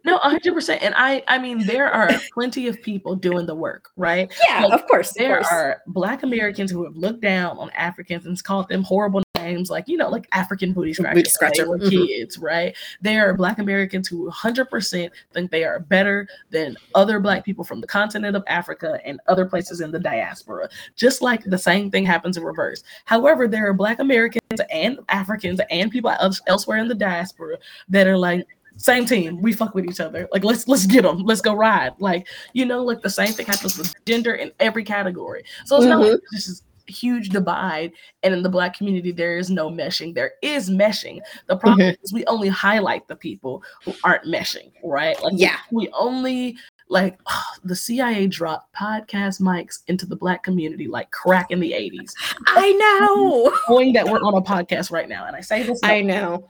[0.07, 0.81] no, hundred percent.
[0.81, 4.33] And I, I mean, there are plenty of people doing the work, right?
[4.47, 5.11] Yeah, like, of course.
[5.11, 5.53] There of course.
[5.53, 9.85] are Black Americans who have looked down on Africans and called them horrible names, like
[9.87, 11.69] you know, like African booty scratchers, scratcher.
[11.69, 11.81] Right?
[11.81, 12.05] Mm-hmm.
[12.05, 12.73] kids, right?
[13.01, 17.65] There are Black Americans who hundred percent think they are better than other Black people
[17.65, 20.69] from the continent of Africa and other places in the diaspora.
[20.95, 22.81] Just like the same thing happens in reverse.
[23.03, 26.13] However, there are Black Americans and Africans and people
[26.47, 27.57] elsewhere in the diaspora
[27.89, 28.47] that are like
[28.77, 29.41] same team.
[29.41, 30.27] We fuck with each other.
[30.31, 31.19] Like let's let's get them.
[31.19, 31.93] Let's go ride.
[31.99, 35.43] Like you know, like the same thing happens with gender in every category.
[35.65, 35.89] So it's mm-hmm.
[35.89, 36.35] not like mm-hmm.
[36.35, 37.91] this is huge divide
[38.23, 42.03] and in the black community there is no meshing there is meshing the problem mm-hmm.
[42.03, 46.55] is we only highlight the people who aren't meshing right like yeah we only
[46.89, 51.71] like oh, the cia dropped podcast mics into the black community like crack in the
[51.71, 52.13] 80s
[52.47, 56.01] i know knowing that we're on a podcast right now and i say this i
[56.01, 56.49] know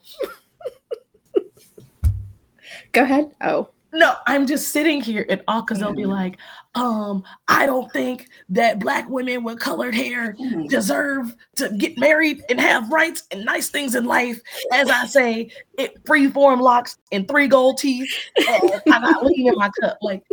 [2.98, 3.30] Go ahead.
[3.42, 3.70] Oh.
[3.94, 6.10] No, I'm just sitting here and all because they'll be mm.
[6.10, 6.40] like,
[6.74, 10.68] um, I don't think that black women with colored hair mm.
[10.68, 14.42] deserve to get married and have rights and nice things in life.
[14.74, 18.12] As I say, it free form locks and three gold teeth.
[18.40, 20.00] I got lean in my cup.
[20.02, 20.24] Like,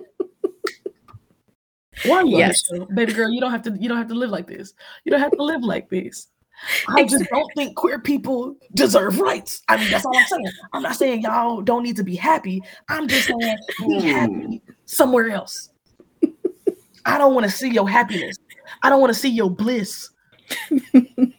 [2.06, 2.66] one yes.
[2.94, 4.72] baby girl, you don't have to you don't have to live like this.
[5.04, 6.28] You don't have to live like this.
[6.88, 9.62] I just don't think queer people deserve rights.
[9.68, 10.46] I mean, that's all I'm saying.
[10.72, 12.62] I'm not saying y'all don't need to be happy.
[12.88, 14.06] I'm just saying be hmm.
[14.06, 15.70] happy somewhere else.
[17.06, 18.36] I don't want to see your happiness.
[18.82, 20.10] I don't want to see your bliss.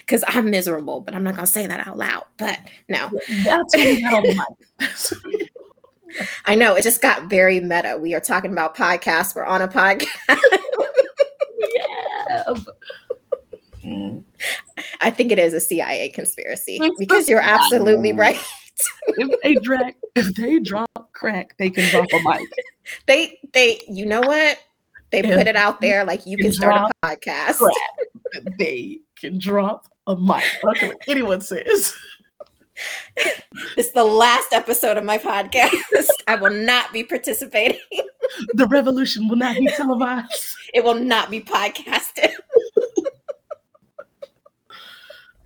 [0.00, 2.24] Because I'm miserable, but I'm not gonna say that out loud.
[2.36, 2.58] But
[2.88, 3.10] no.
[3.44, 3.74] That's
[6.46, 7.98] I know it just got very meta.
[8.00, 9.34] We are talking about podcasts.
[9.34, 10.06] We're on a podcast.
[11.76, 12.54] yeah.
[13.88, 14.80] Mm-hmm.
[15.00, 18.38] I think it is a CIA conspiracy it's because you're absolutely right.
[19.08, 22.48] if they drop, if they drop crack, they can drop a mic.
[23.06, 24.58] they they you know what?
[25.10, 27.56] They if put it out there like you can, can start a podcast.
[27.56, 30.44] Crack, they can drop a mic.
[30.64, 31.94] Okay, anyone says.
[33.76, 36.06] It's the last episode of my podcast.
[36.28, 37.80] I will not be participating.
[38.54, 40.54] The revolution will not be televised.
[40.74, 42.34] It will not be podcasted.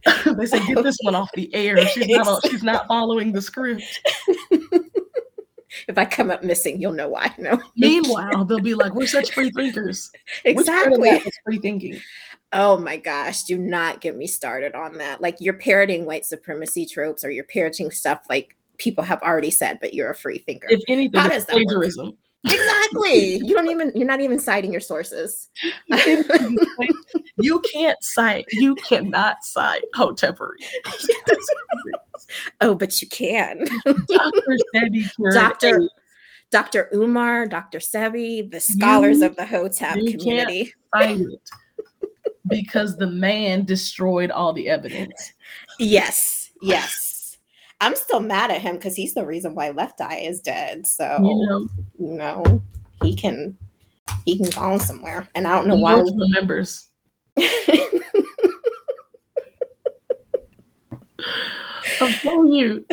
[0.37, 1.77] they say get this one off the air.
[1.89, 2.47] She's not.
[2.51, 3.83] She's not following the script.
[5.89, 7.33] if I come up missing, you'll know why.
[7.39, 7.61] No.
[7.77, 10.11] Meanwhile, they'll be like, "We're such free thinkers."
[10.45, 11.23] Exactly.
[11.45, 12.01] free thinking.
[12.53, 13.45] Oh my gosh!
[13.45, 15.21] Do not get me started on that.
[15.21, 19.79] Like you're parroting white supremacy tropes, or you're parroting stuff like people have already said,
[19.81, 20.67] but you're a free thinker.
[20.71, 22.07] If anything, How does plagiarism.
[22.07, 22.15] Work?
[22.45, 23.37] Exactly.
[23.37, 25.49] You don't even you're not even citing your sources.
[27.39, 30.59] you can't cite, you cannot cite Hoteppery.
[32.61, 33.65] oh, but you can.
[33.85, 34.59] Dr.
[34.75, 35.89] Sebi Dr.
[36.51, 36.91] Dr.
[36.93, 37.79] Umar, Dr.
[37.79, 40.75] Sebi, the scholars you, of the Hotep community.
[42.49, 45.33] Because the man destroyed all the evidence.
[45.79, 47.12] Yes, yes.
[47.83, 50.87] I'm still mad at him because he's the reason why Left Eye is dead.
[50.87, 51.69] So you know,
[51.99, 52.63] you know
[53.03, 53.59] he can
[54.25, 56.01] he can go somewhere, and I don't know he why.
[56.01, 56.87] Remembers.
[62.01, 62.87] I'm telling you,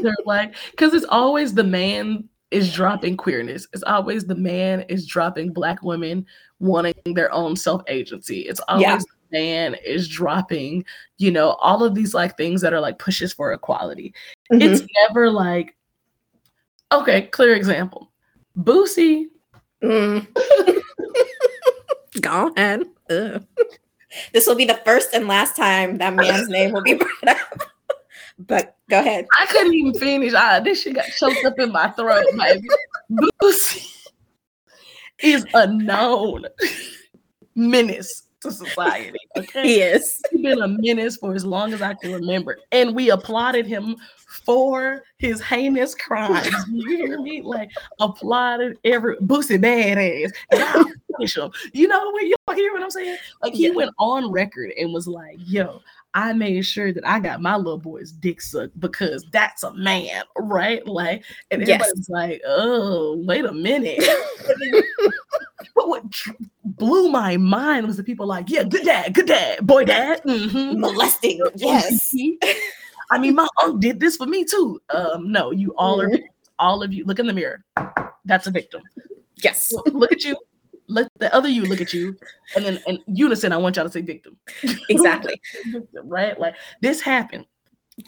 [0.00, 3.66] they're like, because it's always the man is dropping queerness.
[3.72, 6.26] It's always the man is dropping black women
[6.60, 8.42] wanting their own self agency.
[8.42, 8.98] It's always yeah.
[9.34, 10.84] Man is dropping,
[11.18, 14.14] you know, all of these like things that are like pushes for equality.
[14.52, 14.62] Mm-hmm.
[14.62, 15.76] It's never like,
[16.92, 18.10] okay, clear example.
[18.56, 19.26] Boosie.
[19.82, 20.26] Mm.
[22.20, 22.84] Go ahead.
[23.10, 23.44] Ugh.
[24.32, 27.62] This will be the first and last time that man's name will be brought up.
[28.38, 29.26] But go ahead.
[29.38, 30.32] I couldn't even finish.
[30.36, 32.68] Ah, this shit got choked up in my throat, baby.
[33.42, 34.08] Boosie
[35.20, 36.46] is a known
[37.54, 39.18] menace to society.
[39.36, 39.62] Okay.
[39.62, 40.22] He is.
[40.30, 42.58] He's been a menace for as long as I can remember.
[42.72, 43.96] And we applauded him
[44.44, 46.48] for his heinous crimes.
[46.70, 47.42] you hear me?
[47.42, 47.70] Like
[48.00, 50.32] applauded every Boosie badass.
[51.72, 53.18] You know what you hear what I'm saying?
[53.42, 53.74] Like he yeah.
[53.74, 55.80] went on record and was like, yo,
[56.14, 60.22] I made sure that I got my little boy's dick sucked because that's a man,
[60.38, 60.86] right?
[60.86, 62.08] Like, and everybody's yes.
[62.08, 63.98] like, oh, wait a minute.
[65.74, 66.04] but what
[66.64, 70.80] blew my mind was the people like, yeah, good dad, good dad, boy dad, mm-hmm.
[70.80, 72.14] molesting, yes.
[73.10, 74.80] I mean, my uncle did this for me too.
[74.90, 76.24] Um, no, you all are, mm-hmm.
[76.60, 77.64] all of you, look in the mirror.
[78.24, 78.82] That's a victim.
[79.42, 79.74] Yes.
[79.86, 80.36] Look at you
[80.88, 82.16] let the other you look at you,
[82.56, 84.36] and then in unison, I want y'all to say victim.
[84.88, 85.40] Exactly.
[85.72, 86.38] victim, right?
[86.38, 87.46] Like this happened.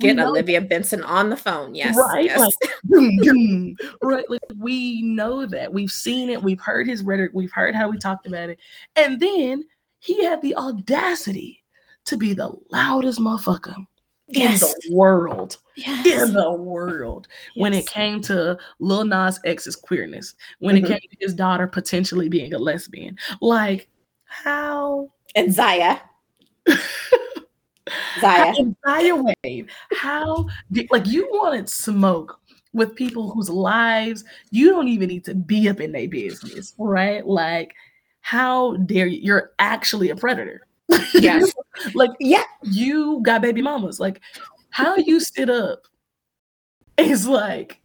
[0.01, 1.75] Get Olivia Benson on the phone.
[1.75, 1.97] Yes.
[1.97, 2.25] Right.
[2.25, 2.53] Yes.
[2.89, 4.29] Like, right.
[4.29, 5.73] Like we know that.
[5.73, 6.43] We've seen it.
[6.43, 7.31] We've heard his rhetoric.
[7.35, 8.59] We've heard how we talked about it.
[8.97, 9.65] And then
[10.01, 11.63] he had the audacity
[12.07, 13.87] to be the loudest motherfucker
[14.29, 14.63] yes.
[14.63, 15.59] in the world.
[15.77, 16.29] Yes.
[16.29, 17.29] In the world.
[17.55, 17.63] Yes.
[17.63, 20.87] When it came to Lil Nas X's queerness, when mm-hmm.
[20.87, 23.17] it came to his daughter potentially being a lesbian.
[23.41, 23.89] Like,
[24.25, 25.11] how?
[25.35, 25.99] And Zaya.
[28.21, 28.55] Zaya.
[28.87, 29.69] Zaya Wade.
[29.93, 32.41] How did, like, you wanted smoke
[32.73, 37.27] with people whose lives you don't even need to be up in their business, right?
[37.27, 37.75] Like,
[38.21, 39.21] how dare you?
[39.23, 40.66] You're actually a predator.
[41.15, 41.53] Yes.
[41.95, 44.01] like, yeah, you got baby mamas.
[44.01, 44.21] Like,
[44.71, 45.83] how you sit up
[46.99, 47.81] is like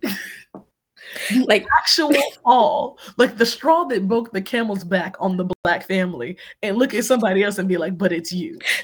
[1.45, 6.37] like actual fall, like the straw that broke the camel's back on the black family,
[6.63, 8.59] and look at somebody else and be like, but it's you.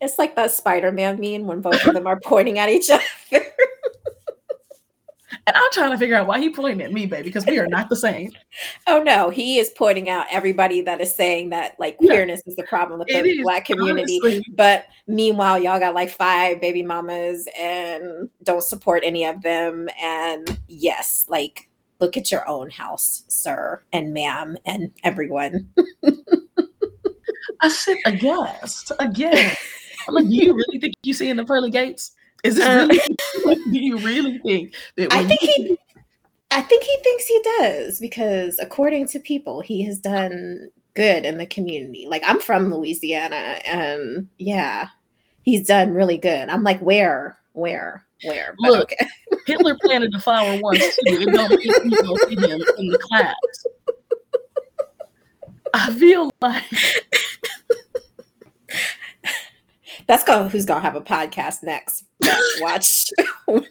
[0.00, 3.02] it's like that Spider-Man meme when both of them are pointing at each other.
[5.46, 7.66] And I'm trying to figure out why he pointing at me, baby, because we are
[7.66, 8.32] not the same.
[8.86, 12.50] oh no, he is pointing out everybody that is saying that like queerness yeah.
[12.50, 14.18] is the problem with the is, black community.
[14.22, 14.44] Honestly.
[14.54, 19.88] But meanwhile, y'all got like five baby mamas and don't support any of them.
[20.00, 21.68] And yes, like
[22.00, 25.68] look at your own house, sir and ma'am, and everyone.
[27.60, 29.56] I sit aghast again.
[30.08, 32.12] I'm like, you really think you see in the pearly gates?
[32.44, 33.64] Is this uh, really?
[33.72, 35.12] do you really think that?
[35.12, 35.78] I think he.
[36.50, 41.38] I think he thinks he does because, according to people, he has done good in
[41.38, 42.06] the community.
[42.08, 44.88] Like I'm from Louisiana, and yeah,
[45.42, 46.48] he's done really good.
[46.48, 48.54] I'm like, where, where, where?
[48.60, 49.08] But Look, okay.
[49.46, 51.00] Hitler planted the flower once too.
[51.06, 53.34] It don't see him in the class.
[55.74, 56.62] I feel like
[60.06, 62.04] that's going who's gonna have a podcast next.
[62.60, 63.10] Watch,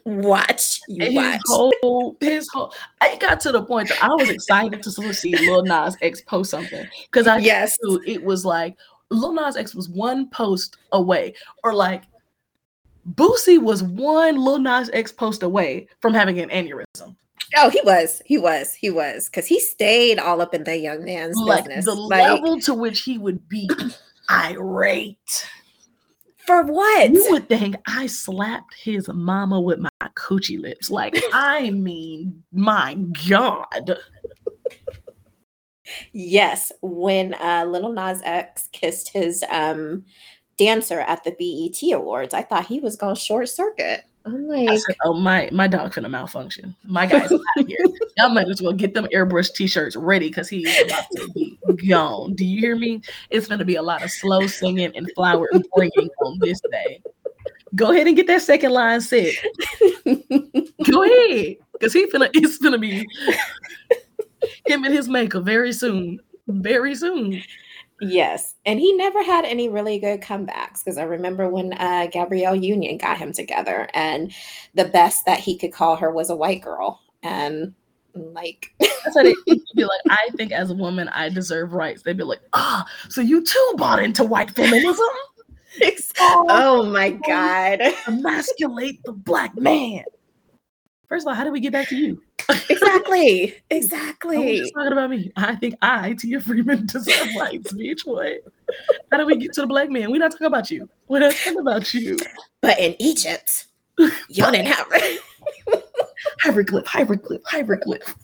[0.05, 1.41] watch, you his watch.
[1.45, 2.73] Whole, his whole.
[3.01, 6.51] I got to the point that I was excited to see Lil Nas X post
[6.51, 8.75] something because I yes, knew it was like
[9.09, 12.03] Lil Nas X was one post away, or like
[13.13, 17.15] Boosie was one Lil Nas X post away from having an aneurysm.
[17.55, 21.03] Oh, he was, he was, he was, because he stayed all up in that young
[21.05, 21.86] man's like business.
[21.86, 23.69] The like, level to which he would be
[24.29, 25.47] irate.
[26.45, 27.11] For what?
[27.11, 30.89] You would think I slapped his mama with my coochie lips.
[30.89, 32.95] Like, I mean, my
[33.29, 33.97] God.
[36.11, 40.03] yes, when uh, Little Nas X kissed his um,
[40.57, 44.03] dancer at the BET Awards, I thought he was going to short circuit.
[44.26, 46.76] I'm like, I said, oh my my dog finna malfunction.
[46.86, 47.78] My guy's out of here.
[48.17, 52.34] Y'all might as well get them airbrush t-shirts ready because he's about to be gone.
[52.34, 53.01] Do you hear me?
[53.30, 57.01] It's gonna be a lot of slow singing and flower bringing on this day.
[57.76, 59.34] Go ahead and get that second line set.
[60.05, 63.05] Go ahead, because he finna it's gonna be
[64.65, 66.19] him and his maker very soon.
[66.47, 67.41] Very soon.
[68.01, 72.55] Yes, and he never had any really good comebacks because I remember when uh, Gabrielle
[72.55, 74.33] Union got him together, and
[74.73, 77.73] the best that he could call her was a white girl, and
[78.15, 79.33] like That's how they
[79.75, 82.03] be like, I think as a woman, I deserve rights.
[82.03, 85.05] They'd be like, ah, so you too bought into white feminism?
[86.21, 90.03] oh my god, Emasculate the black man.
[91.09, 92.21] First of all, how did we get back to you?
[92.95, 94.57] exactly, exactly.
[94.59, 95.31] just talking about me.
[95.35, 98.05] I think I, Tia Freeman, deserve rights, bitch.
[98.05, 98.43] What?
[99.11, 100.11] How do we get to the black man?
[100.11, 100.89] We're not talking about you.
[101.07, 102.17] We're not talking about you.
[102.61, 103.67] But in Egypt,
[104.29, 104.87] y'all didn't have
[106.41, 108.15] Hieroglyph, hieroglyph, hieroglyph.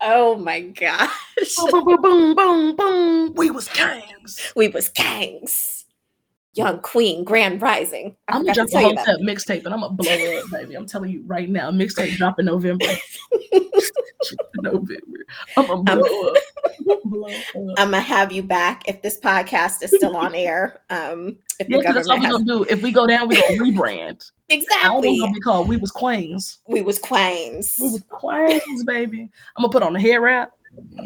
[0.00, 1.10] Oh my gosh,
[1.56, 3.34] boom, boom, boom, boom, boom.
[3.34, 4.52] We was kings.
[4.56, 5.81] we was gangs.
[6.54, 8.14] Young Queen, Grand Rising.
[8.28, 9.04] I I'm gonna drop a whole you that.
[9.04, 10.74] step mixtape and I'm gonna blow it up, baby.
[10.74, 12.84] I'm telling you right now, mixtape drop in November.
[14.56, 14.98] November.
[15.56, 16.36] I'm gonna I'm- blow up.
[17.04, 17.32] blow up.
[17.78, 20.82] I'm gonna have you back if this podcast is still on air.
[20.90, 22.64] Um, if Yeah, that's government we're has gonna do.
[22.68, 24.30] If we go down, we're gonna rebrand.
[24.50, 26.58] Exactly, want to be called We Was Queens.
[26.68, 27.76] we was queens.
[27.80, 29.30] We was Queens, baby.
[29.56, 30.52] I'm gonna put on a hair wrap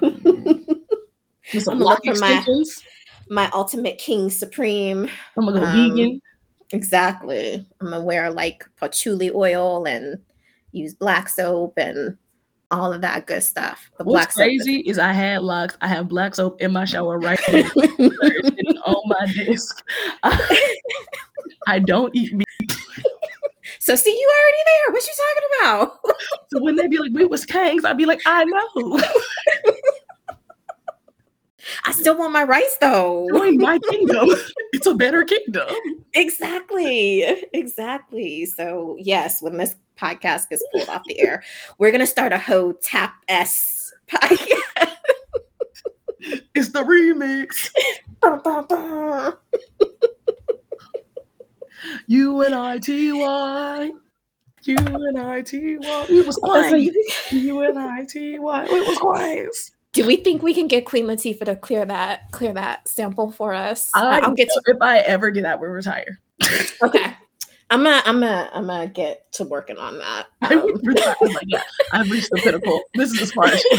[0.00, 2.82] with some lock look my- extensions.
[3.28, 5.08] My ultimate king supreme.
[5.36, 6.20] I'm gonna go um, vegan.
[6.72, 7.66] Exactly.
[7.80, 10.18] I'm gonna wear like patchouli oil and
[10.72, 12.16] use black soap and
[12.70, 13.90] all of that good stuff.
[13.98, 15.76] The black What's soap crazy is I had locks.
[15.80, 17.62] I have black soap in my shower right now.
[18.86, 19.84] On my desk.
[21.66, 22.46] I don't eat meat.
[23.86, 24.92] So see, you already there.
[24.92, 25.98] What you talking about?
[26.50, 29.00] So when they be like, we was kings, I'd be like, I know.
[31.84, 33.28] I still want my rice though.
[33.32, 34.28] Join my kingdom.
[34.72, 35.68] It's a better kingdom.
[36.12, 37.22] Exactly.
[37.54, 38.44] Exactly.
[38.44, 41.42] So yes, when this podcast gets pulled off the air,
[41.78, 44.92] we're gonna start a whole tap S podcast.
[46.54, 47.70] It's the remix.
[52.06, 53.90] U N I T Y.
[54.64, 56.06] U N I T Y.
[56.08, 56.94] It was quiet.
[57.30, 58.64] U N I T Y.
[58.64, 59.56] It was quiet.
[59.96, 63.54] Do we think we can get Queen Latifah to clear that clear that sample for
[63.54, 63.90] us?
[63.94, 66.20] I, I'll get to if I ever do that, we'll retire.
[66.82, 67.14] okay.
[67.70, 70.26] I'm gonna I'm gonna I'm gonna get to working on that.
[70.42, 71.16] I Um, would retire.
[71.22, 72.82] Like, yeah, I've reached the pinnacle.
[72.92, 73.64] This is as far as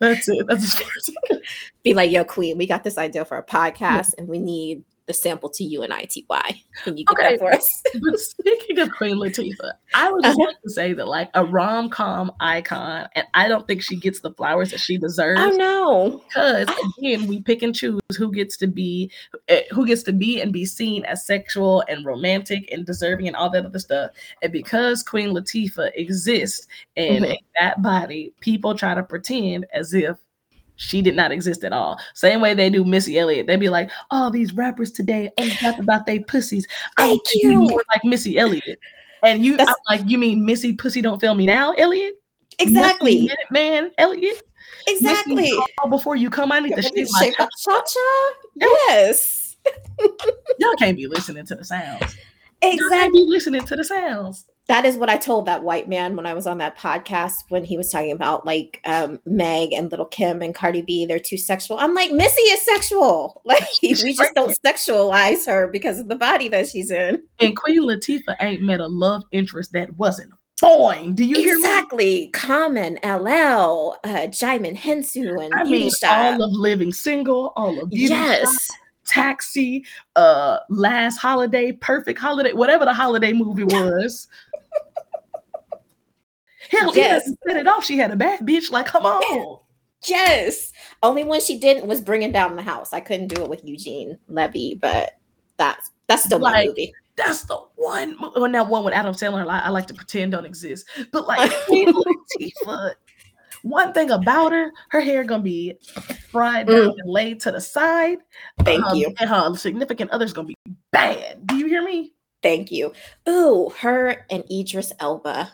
[0.00, 0.46] that's it.
[0.48, 1.40] That's as far as
[1.84, 5.14] be like, yo, Queen, we got this idea for a podcast and we need the
[5.14, 6.62] sample to you and ITY.
[6.82, 7.36] Can you get Okay.
[7.36, 7.82] that for us?
[8.02, 11.88] But speaking of Queen Latifah, I would just like to say that, like, a rom
[11.90, 15.40] com icon, and I don't think she gets the flowers that she deserves.
[15.42, 16.22] Oh no.
[16.28, 19.10] because again we pick and choose who gets to be
[19.48, 23.36] eh, who gets to be and be seen as sexual and romantic and deserving and
[23.36, 24.10] all that other stuff
[24.42, 27.36] and because queen latifah exists in Mhm.
[27.58, 30.16] that body people try to pretend as if
[30.76, 31.98] she did not exist at all.
[32.14, 33.46] Same way they do Missy Elliott.
[33.46, 36.66] They'd be like, "Oh, these rappers today ain't rap about they pussies."
[36.98, 37.62] I you.
[37.62, 38.78] more like Missy Elliott.
[39.22, 42.14] And you, That's- I'm like, you mean Missy Pussy don't fail me now, Elliott?
[42.58, 43.30] Exactly.
[43.50, 44.42] man, Elliott.
[44.86, 45.50] Exactly.
[45.80, 46.52] Call before you come.
[46.52, 48.30] I need to shake my up cha-cha.
[48.56, 49.56] Yes.
[50.58, 52.16] Y'all can't be listening to the sounds.
[52.62, 53.20] Exactly.
[53.20, 54.46] be listening to the sounds.
[54.68, 57.64] That is what I told that white man when I was on that podcast when
[57.64, 61.06] he was talking about like um, Meg and Little Kim and Cardi B.
[61.06, 61.78] They're too sexual.
[61.78, 63.42] I'm like, Missy is sexual.
[63.56, 67.22] Like we just don't sexualize her because of the body that she's in.
[67.38, 71.14] And Queen Latifah ain't met a love interest that wasn't fine.
[71.14, 71.60] Do you hear me?
[71.60, 72.28] Exactly.
[72.28, 78.68] Common, LL, uh, Djimon Hounsou, and I mean, all of Living Single, all of yes.
[79.06, 79.84] Taxi,
[80.16, 84.28] uh, Last Holiday, Perfect Holiday, whatever the holiday movie was.
[86.70, 87.22] Hell, Yes.
[87.26, 87.36] yes.
[87.46, 87.84] set it off.
[87.84, 88.70] She had a bad bitch.
[88.70, 89.58] Like, come on.
[90.06, 90.72] Yes.
[91.02, 92.92] Only one she didn't was bringing down the house.
[92.92, 95.12] I couldn't do it with Eugene Levy, but
[95.56, 96.92] that's that's my Like, movie.
[97.16, 98.16] That's the one.
[98.20, 99.48] Well, now one with Adam Sandler.
[99.48, 100.86] I, I like to pretend don't exist.
[101.12, 102.92] But like Queen Latifah,
[103.68, 105.78] one thing about her, her hair gonna be
[106.30, 108.18] fried down and laid to the side.
[108.60, 108.64] Mm.
[108.64, 109.14] Thank um, you.
[109.18, 110.56] And her significant other's gonna be
[110.92, 111.46] bad.
[111.46, 112.12] Do you hear me?
[112.42, 112.92] Thank you.
[113.28, 115.50] Ooh, her and Idris Elba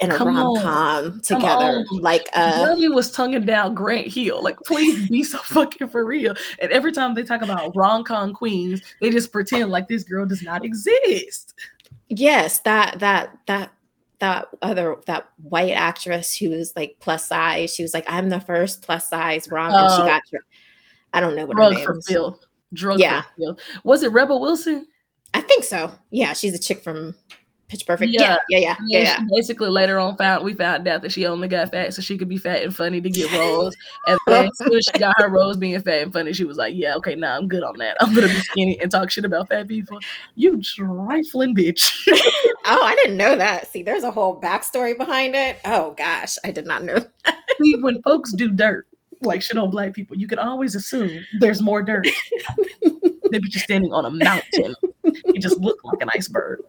[0.00, 1.84] in a rom com together.
[1.90, 4.42] Like uh Nelly was tonguing down Grant Hill.
[4.42, 6.34] Like, please be so fucking for real.
[6.60, 10.26] And every time they talk about rom com queens, they just pretend like this girl
[10.26, 11.54] does not exist.
[12.08, 13.72] yes, that that that
[14.20, 17.74] that other that white actress who was like plus size.
[17.74, 20.22] She was like, I'm the first plus size rom, and she Uh, got
[21.12, 22.06] I don't know what her name for is.
[22.06, 22.38] Bill.
[22.72, 23.22] Drug Yeah.
[23.22, 23.58] for Bill.
[23.82, 24.86] Was it Rebel Wilson?
[25.34, 25.92] I think so.
[26.10, 27.14] Yeah, she's a chick from
[27.70, 28.10] Pitch Perfect.
[28.12, 28.36] Yeah, Yeah.
[28.48, 28.98] yeah, yeah, yeah.
[28.98, 32.18] Yeah, basically later on found we found out that she only got fat so she
[32.18, 33.76] could be fat and funny to get roles.
[34.08, 36.96] And then as she got her roles being fat and funny, she was like, Yeah,
[36.96, 37.96] okay, now I'm good on that.
[38.00, 40.00] I'm gonna be skinny and talk shit about fat people.
[40.34, 42.06] You trifling bitch.
[42.66, 43.68] Oh, I didn't know that.
[43.68, 45.58] See, there's a whole backstory behind it.
[45.64, 46.98] Oh gosh, I did not know.
[47.62, 48.86] See, when folks do dirt,
[49.22, 52.06] like shit on black people, you can always assume there's more dirt.
[53.30, 54.74] Maybe just standing on a mountain.
[55.04, 56.60] You just look like an iceberg.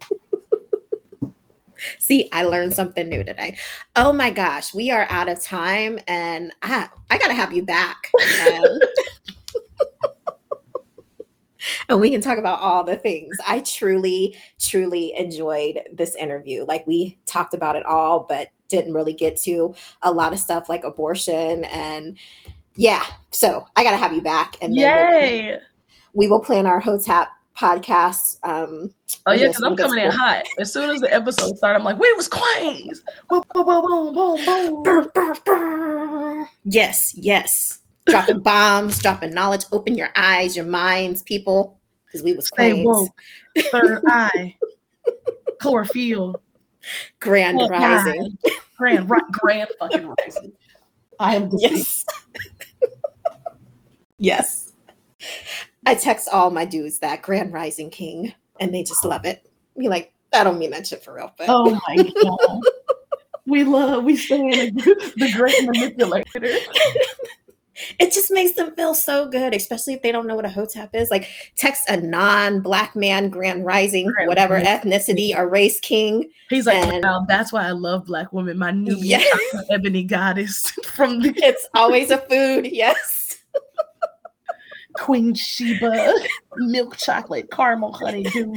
[2.00, 3.58] See, I learned something new today.
[3.96, 8.12] Oh my gosh, we are out of time, and I I gotta have you back.
[11.90, 13.38] And we can talk about all the things.
[13.46, 16.66] I truly, truly enjoyed this interview.
[16.66, 20.70] Like we talked about it all, but didn't really get to a lot of stuff
[20.70, 22.18] like abortion and
[22.76, 23.06] yeah.
[23.30, 25.60] So I gotta have you back, and then we'll- Yay!
[26.14, 27.28] we will plan our hotep
[27.62, 28.38] podcast.
[28.44, 28.94] Um,
[29.28, 30.46] Oh yeah, because I'm that's coming in hot.
[30.58, 34.14] As soon as the episode started, I'm like, "We was queens." Boom, boom, boom, boom,
[34.16, 34.84] boom, boom.
[34.84, 36.50] Brr, brr, brr.
[36.64, 37.80] Yes, yes.
[38.08, 39.66] Dropping bombs, dropping knowledge.
[39.72, 42.86] Open your eyes, your minds, people, because we was Stay queens.
[42.86, 43.22] woke.
[43.72, 44.56] Third eye.
[45.60, 46.42] Chlorophyll.
[47.20, 48.38] Grand Fourth rising.
[48.46, 50.52] eye, Grand, right, grand fucking rising.
[51.20, 52.04] I am Yes.
[54.18, 54.74] yes.
[55.86, 59.48] I text all my dudes that Grand Rising King, and they just love it.
[59.78, 62.62] Be like, I don't mean that shit for real, but Oh my god.
[63.48, 66.26] We love, we stand the great manipulator.
[68.00, 70.92] it just makes them feel so good, especially if they don't know what a hotep
[70.94, 71.10] is.
[71.10, 71.28] Like
[71.58, 76.30] text a non-black man, grand rising, Grand whatever ethnicity or race king.
[76.50, 78.58] He's like, And- wow, that's why I love black women.
[78.60, 79.28] My new Yes.
[79.72, 83.21] ebony goddess from the It's always a food, yes.
[84.94, 86.16] Queen Sheba,
[86.58, 88.54] milk chocolate, caramel honeydew,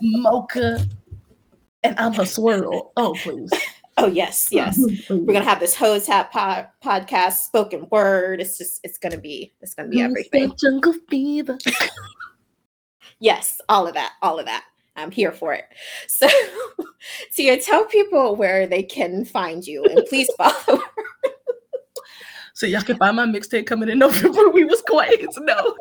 [0.00, 0.84] mocha,
[1.82, 2.92] and I'm a swirl.
[2.96, 3.50] Oh, please.
[3.96, 4.76] Oh yes, yes.
[5.08, 8.40] Oh, We're gonna have this hotep pod- podcast, spoken word.
[8.40, 10.52] It's just, it's gonna be, it's gonna be everything.
[10.58, 11.58] Jungle fever.
[13.20, 14.64] Yes, all of that, all of that.
[14.96, 15.64] I'm here for it.
[16.08, 16.28] So,
[17.30, 20.82] so you tell people where they can find you, and please follow.
[22.54, 24.48] So y'all can find my mixtape coming in November.
[24.48, 25.76] We was queens, no.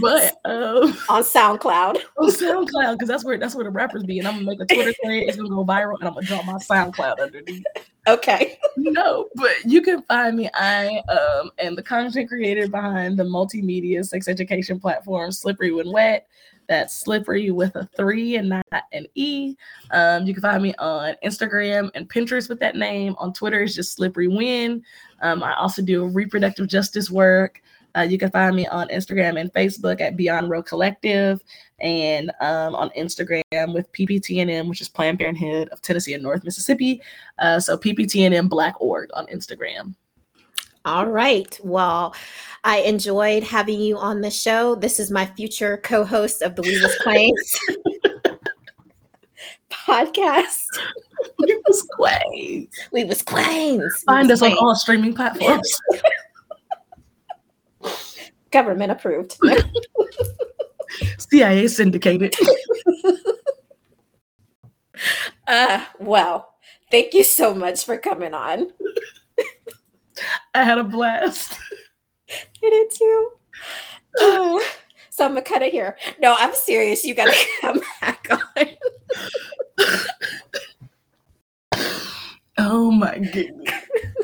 [0.00, 1.98] But um on SoundCloud.
[2.18, 4.18] on SoundCloud, because that's where that's where the rappers be.
[4.18, 6.46] And I'm gonna make a Twitter thread, it's gonna go viral, and I'm gonna drop
[6.46, 7.64] my SoundCloud underneath.
[8.08, 8.58] Okay.
[8.76, 10.48] No, but you can find me.
[10.54, 16.26] I um am the content creator behind the multimedia sex education platform Slippery When Wet.
[16.68, 19.54] That's slippery with a three and not an E.
[19.90, 23.14] Um, you can find me on Instagram and Pinterest with that name.
[23.18, 24.82] On Twitter, it's just Slippery Win.
[25.22, 27.62] Um, I also do reproductive justice work.
[27.96, 31.40] Uh, you can find me on Instagram and Facebook at Beyond Roe Collective,
[31.80, 37.00] and um, on Instagram with PPTNM, which is Planned Parenthood of Tennessee and North Mississippi.
[37.38, 39.94] Uh, so PPTNM Black Org on Instagram.
[40.86, 41.58] All right.
[41.64, 42.14] Well,
[42.62, 44.76] I enjoyed having you on the show.
[44.76, 47.58] This is my future co-host of the We Was Queens
[49.70, 50.62] podcast.
[51.40, 52.68] It was great.
[52.92, 54.04] We Was Queens.
[54.06, 55.76] Find us on all streaming platforms.
[58.52, 59.36] government approved.
[61.18, 62.36] CIA syndicated.
[65.48, 66.54] uh, well,
[66.92, 68.68] thank you so much for coming on.
[70.56, 71.58] I had a blast.
[72.30, 73.30] I did too.
[74.20, 74.58] Uh,
[75.10, 75.96] so I'm gonna cut it here.
[76.18, 77.04] No, I'm serious.
[77.04, 78.66] You gotta come back on.
[82.58, 83.70] Oh my goodness.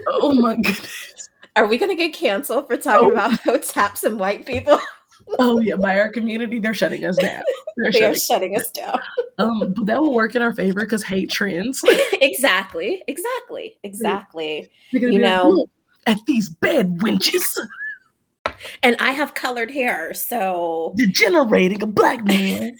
[0.06, 1.28] Oh my goodness.
[1.54, 3.12] Are we gonna get canceled for talking Oh.
[3.12, 4.80] about hoteps and white people?
[5.38, 7.42] Oh yeah, by our community, they're shutting us down.
[7.76, 8.54] They're They are shutting.
[8.54, 8.98] shutting us down.
[9.38, 11.82] Um, but that will work in our favor because hate trends.
[12.20, 13.02] exactly.
[13.08, 13.76] Exactly.
[13.82, 14.70] Exactly.
[14.90, 15.70] You like, know- "Look
[16.06, 17.58] at these bed wenches
[18.82, 22.76] And I have colored hair, so degenerating a black man.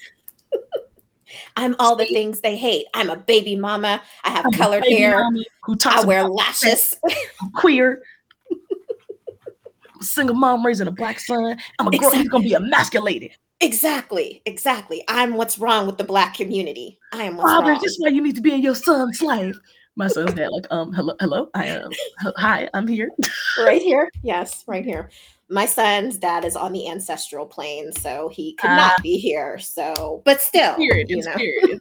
[1.56, 2.86] I'm all the things they hate.
[2.94, 4.02] I'm a baby mama.
[4.24, 5.24] I have I'm colored hair.
[5.64, 6.96] Who talks I wear lashes.
[7.40, 8.02] I'm queer.
[8.50, 11.58] I'm a single mom raising a black son.
[11.78, 13.30] I'm a girl who's gonna be emasculated.
[13.60, 14.42] exactly.
[14.44, 15.04] Exactly.
[15.08, 16.98] I'm what's wrong with the black community.
[17.12, 17.80] I am what's Father, wrong.
[17.82, 19.56] this is why you need to be in your son's life.
[19.94, 21.90] My son's dad, like, um, hello, hello, I am,
[22.36, 23.10] hi, I'm here.
[23.58, 24.10] right here.
[24.22, 25.10] Yes, right here.
[25.50, 29.02] My son's dad is on the ancestral plane, so he could uh, not ah.
[29.02, 29.58] be here.
[29.58, 31.32] So, but still, spirit, you know.
[31.32, 31.78] Spirit.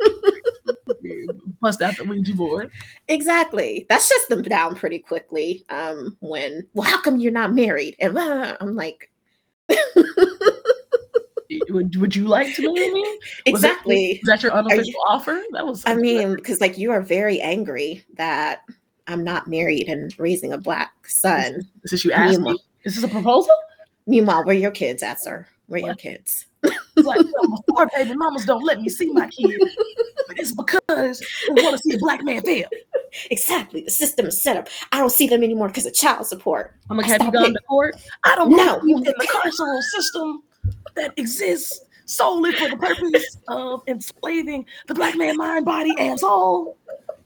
[1.62, 2.70] Bust out the Ouija board.
[3.08, 3.86] Exactly.
[3.88, 5.64] That's just them down pretty quickly.
[5.70, 7.96] Um, when, well, how come you're not married?
[8.00, 9.10] And uh, I'm like,
[11.70, 13.20] would, would you like to marry me?
[13.46, 14.12] Exactly.
[14.14, 15.42] Is that, your unofficial you, offer?
[15.52, 15.84] That was.
[15.86, 18.62] I mean, because like you are very angry that
[19.08, 21.68] I'm not married and raising a black son.
[21.84, 22.58] This is you asked me.
[22.84, 23.54] Is this a proposal?
[24.08, 25.48] Meanwhile, where are your kids at, sir?
[25.68, 25.88] Where what?
[25.88, 26.46] your kids?
[26.64, 29.64] It's like, oh, poor baby mamas don't let me see my kids.
[30.28, 31.20] But it's because
[31.56, 32.68] they want to see a black man fail.
[33.30, 33.82] Exactly.
[33.82, 34.68] The system is set up.
[34.92, 36.76] I don't see them anymore because of child support.
[36.90, 37.96] I'm like, have you gone to court?
[38.24, 38.82] I don't know.
[38.84, 40.44] You In the carceral system
[40.96, 41.82] that exists
[42.12, 46.78] solely for the purpose of enslaving the black man mind, body, and soul.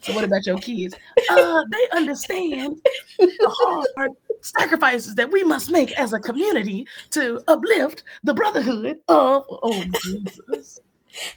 [0.02, 0.96] So what about your kids?
[1.30, 2.80] Uh, they understand
[3.18, 4.12] the hard
[4.42, 10.80] sacrifices that we must make as a community to uplift the brotherhood of oh Jesus.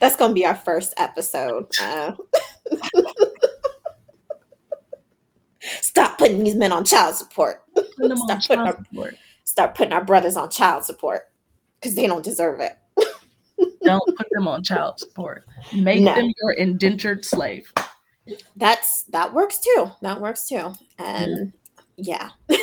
[0.00, 1.72] That's gonna be our first episode.
[1.80, 2.12] Uh,
[5.80, 7.62] stop putting these men on child support.
[7.74, 9.14] Stop putting, our, support.
[9.44, 11.28] start putting our brothers on child support
[11.80, 12.76] because they don't deserve it.
[13.82, 15.46] don't put them on child support.
[15.74, 16.14] Make no.
[16.14, 17.72] them your indentured slave.
[18.56, 19.90] That's that works too.
[20.02, 20.72] That works too.
[20.98, 21.52] And
[21.96, 22.30] yeah.
[22.48, 22.58] yeah.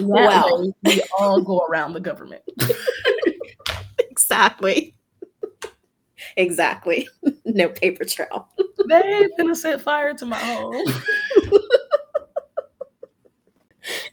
[0.00, 2.42] well, we all go around the government.
[3.98, 4.94] exactly.
[6.36, 7.08] Exactly.
[7.46, 8.48] No paper trail.
[8.88, 10.82] They gonna set fire to my home.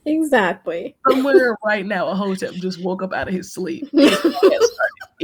[0.05, 0.95] Exactly.
[1.09, 3.89] Somewhere right now, a hotep just woke up out of his sleep.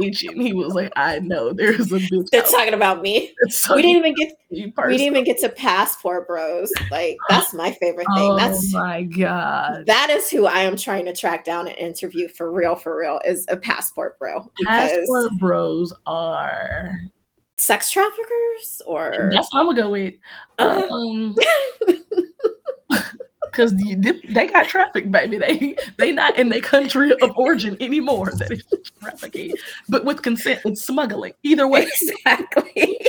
[0.00, 0.40] itching.
[0.40, 3.34] He was like, "I know there's a bitch." They're talking about me.
[3.74, 4.32] we didn't even get.
[4.50, 6.72] We didn't even get to passport bros.
[6.90, 8.30] Like that's my favorite thing.
[8.30, 9.86] Oh that's my god.
[9.86, 12.76] That is who I am trying to track down and interview for real.
[12.76, 14.50] For real, is a passport bro.
[14.64, 16.98] Passport bros are
[17.56, 20.14] sex traffickers, or that's what I'm gonna go with.
[20.58, 21.36] Um,
[23.58, 23.74] because
[24.32, 25.38] they got traffic, baby.
[25.38, 28.30] They they not in their country of origin anymore.
[28.36, 28.64] That is
[29.00, 29.54] trafficking,
[29.88, 31.32] but with consent, it's smuggling.
[31.42, 32.98] Either way, exactly.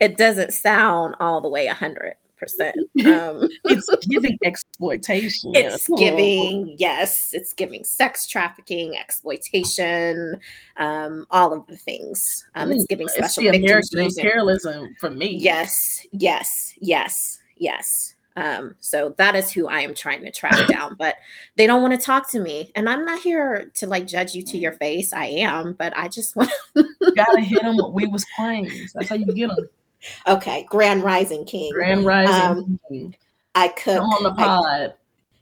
[0.00, 2.76] It doesn't sound all the way a hundred percent.
[3.06, 5.52] Um, it's giving exploitation.
[5.54, 10.40] It's giving yes, it's giving sex trafficking, exploitation,
[10.78, 12.44] um, all of the things.
[12.56, 15.36] Um, it's giving special it's the American imperialism for me.
[15.36, 18.16] Yes, yes, yes, yes.
[18.38, 21.16] Um, so that is who I am trying to track down, but
[21.56, 22.70] they don't want to talk to me.
[22.76, 25.12] And I'm not here to like judge you to your face.
[25.12, 28.92] I am, but I just want you gotta hit them with we was queens.
[28.92, 29.68] That's how you get them.
[30.28, 31.72] Okay, Grand Rising King.
[31.72, 33.16] Grand Rising um, King.
[33.56, 34.64] I cook Come on the pod.
[34.64, 34.92] I,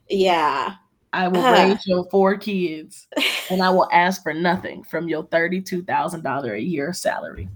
[0.08, 0.74] yeah.
[1.12, 3.06] I will uh, raise your four kids
[3.50, 7.48] and I will ask for nothing from your $32,000 a year salary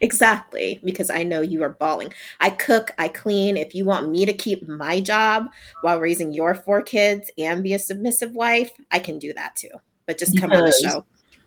[0.00, 2.12] exactly because I know you are bawling.
[2.40, 3.56] I cook, I clean.
[3.56, 5.46] If you want me to keep my job
[5.82, 9.70] while raising your four kids and be a submissive wife, I can do that too.
[10.06, 11.04] But just come on the show.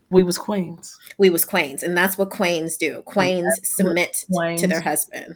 [0.09, 0.97] We was queens.
[1.17, 3.01] We was queens, and that's what queens do.
[3.03, 4.61] Queens submit queens.
[4.61, 5.35] to their husband.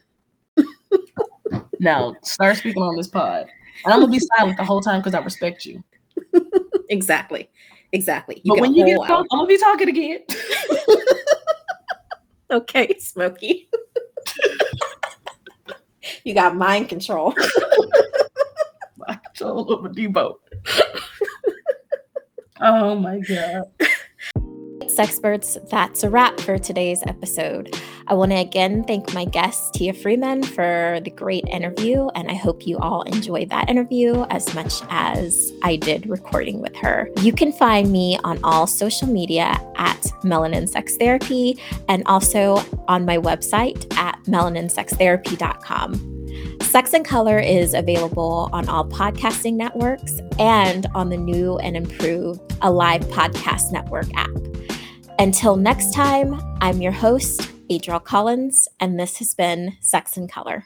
[1.79, 3.47] now start speaking on this pod.
[3.83, 5.83] And I'm gonna be silent the whole time because I respect you.
[6.89, 7.49] exactly.
[7.91, 8.41] Exactly.
[8.43, 10.19] You but when you get talk, I'm gonna be talking again.
[12.51, 13.69] Okay, Smokey.
[16.23, 17.35] you got mind control.
[18.97, 20.33] mind control over Debo.
[22.59, 23.65] oh my god.
[24.87, 27.71] Sex experts, that's a wrap for today's episode.
[28.09, 32.07] I want to again thank my guest, Tia Freeman, for the great interview.
[32.15, 36.75] And I hope you all enjoyed that interview as much as I did recording with
[36.77, 37.07] her.
[37.21, 43.05] You can find me on all social media at Melanin Sex Therapy and also on
[43.05, 46.15] my website at melaninsextherapy.com.
[46.63, 52.41] Sex in Color is available on all podcasting networks and on the new and improved
[52.63, 54.29] Alive Podcast Network app.
[55.19, 60.57] Until next time, I'm your host, Adriel Collins, and this has been Sex in Color.